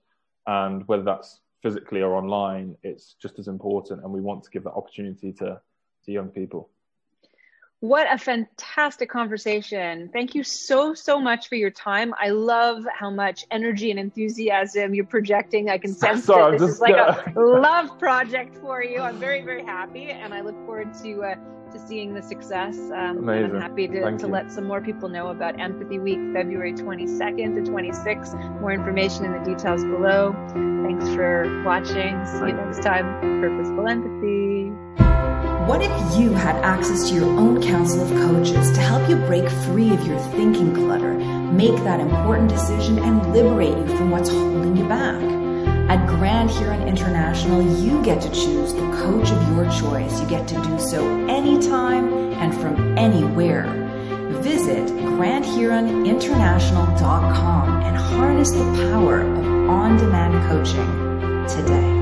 and 0.47 0.87
whether 0.87 1.03
that's 1.03 1.39
physically 1.61 2.01
or 2.01 2.15
online, 2.15 2.75
it's 2.83 3.15
just 3.21 3.39
as 3.39 3.47
important. 3.47 4.03
And 4.03 4.11
we 4.11 4.21
want 4.21 4.43
to 4.43 4.49
give 4.49 4.63
that 4.63 4.73
opportunity 4.73 5.31
to, 5.33 5.61
to 6.05 6.11
young 6.11 6.29
people. 6.29 6.69
What 7.81 8.05
a 8.13 8.17
fantastic 8.19 9.09
conversation. 9.09 10.11
Thank 10.13 10.35
you 10.35 10.43
so, 10.43 10.93
so 10.93 11.19
much 11.19 11.49
for 11.49 11.55
your 11.55 11.71
time. 11.71 12.13
I 12.19 12.29
love 12.29 12.83
how 12.93 13.09
much 13.09 13.47
energy 13.49 13.89
and 13.89 13.99
enthusiasm 13.99 14.93
you're 14.93 15.03
projecting. 15.03 15.71
I 15.71 15.79
can 15.79 15.91
sense 15.95 16.25
Sorry, 16.25 16.51
that 16.51 16.59
this 16.59 16.67
just, 16.67 16.75
is 16.75 16.79
like 16.79 16.95
uh... 16.95 17.23
a 17.35 17.39
love 17.39 17.97
project 17.97 18.55
for 18.57 18.83
you. 18.83 18.99
I'm 18.99 19.17
very, 19.17 19.41
very 19.41 19.65
happy 19.65 20.11
and 20.11 20.31
I 20.31 20.41
look 20.41 20.55
forward 20.63 20.93
to 21.01 21.23
uh, 21.23 21.35
to 21.71 21.79
seeing 21.87 22.13
the 22.13 22.21
success. 22.21 22.77
Um, 22.77 23.27
I'm 23.27 23.59
happy 23.59 23.87
to, 23.87 24.17
to 24.17 24.27
let 24.27 24.51
some 24.51 24.65
more 24.65 24.81
people 24.81 25.09
know 25.09 25.29
about 25.29 25.59
Empathy 25.59 25.97
Week, 25.97 26.19
February 26.33 26.73
22nd 26.73 27.65
to 27.65 27.71
26th. 27.71 28.61
More 28.61 28.73
information 28.73 29.25
in 29.25 29.31
the 29.31 29.39
details 29.39 29.83
below. 29.83 30.35
Thanks 30.83 31.07
for 31.15 31.63
watching. 31.63 32.23
See 32.27 32.47
you 32.47 32.53
next 32.53 32.83
time. 32.83 33.21
Purposeful 33.41 33.87
Empathy. 33.87 35.20
What 35.67 35.81
if 35.81 35.91
you 36.19 36.31
had 36.31 36.55
access 36.63 37.09
to 37.09 37.15
your 37.15 37.25
own 37.25 37.61
council 37.61 38.01
of 38.01 38.09
coaches 38.09 38.71
to 38.71 38.79
help 38.81 39.07
you 39.07 39.15
break 39.15 39.47
free 39.49 39.93
of 39.93 40.07
your 40.07 40.17
thinking 40.31 40.73
clutter, 40.73 41.13
make 41.13 41.75
that 41.83 41.99
important 41.99 42.49
decision, 42.49 42.97
and 42.99 43.31
liberate 43.31 43.77
you 43.77 43.85
from 43.95 44.09
what's 44.09 44.29
holding 44.29 44.75
you 44.75 44.87
back? 44.87 45.21
At 45.89 46.07
Grand 46.07 46.49
Huron 46.49 46.87
International, 46.87 47.61
you 47.79 48.01
get 48.01 48.21
to 48.21 48.31
choose 48.31 48.73
the 48.73 48.89
coach 49.03 49.29
of 49.29 49.47
your 49.49 49.69
choice. 49.71 50.19
You 50.19 50.25
get 50.27 50.47
to 50.47 50.55
do 50.55 50.79
so 50.79 51.05
anytime 51.27 52.11
and 52.33 52.55
from 52.55 52.97
anywhere. 52.97 53.67
Visit 54.41 54.87
grandhuroninternational.com 54.87 57.81
and 57.83 57.97
harness 57.97 58.49
the 58.51 58.63
power 58.91 59.21
of 59.21 59.69
on 59.69 59.97
demand 59.97 60.33
coaching 60.49 60.89
today. 61.47 62.00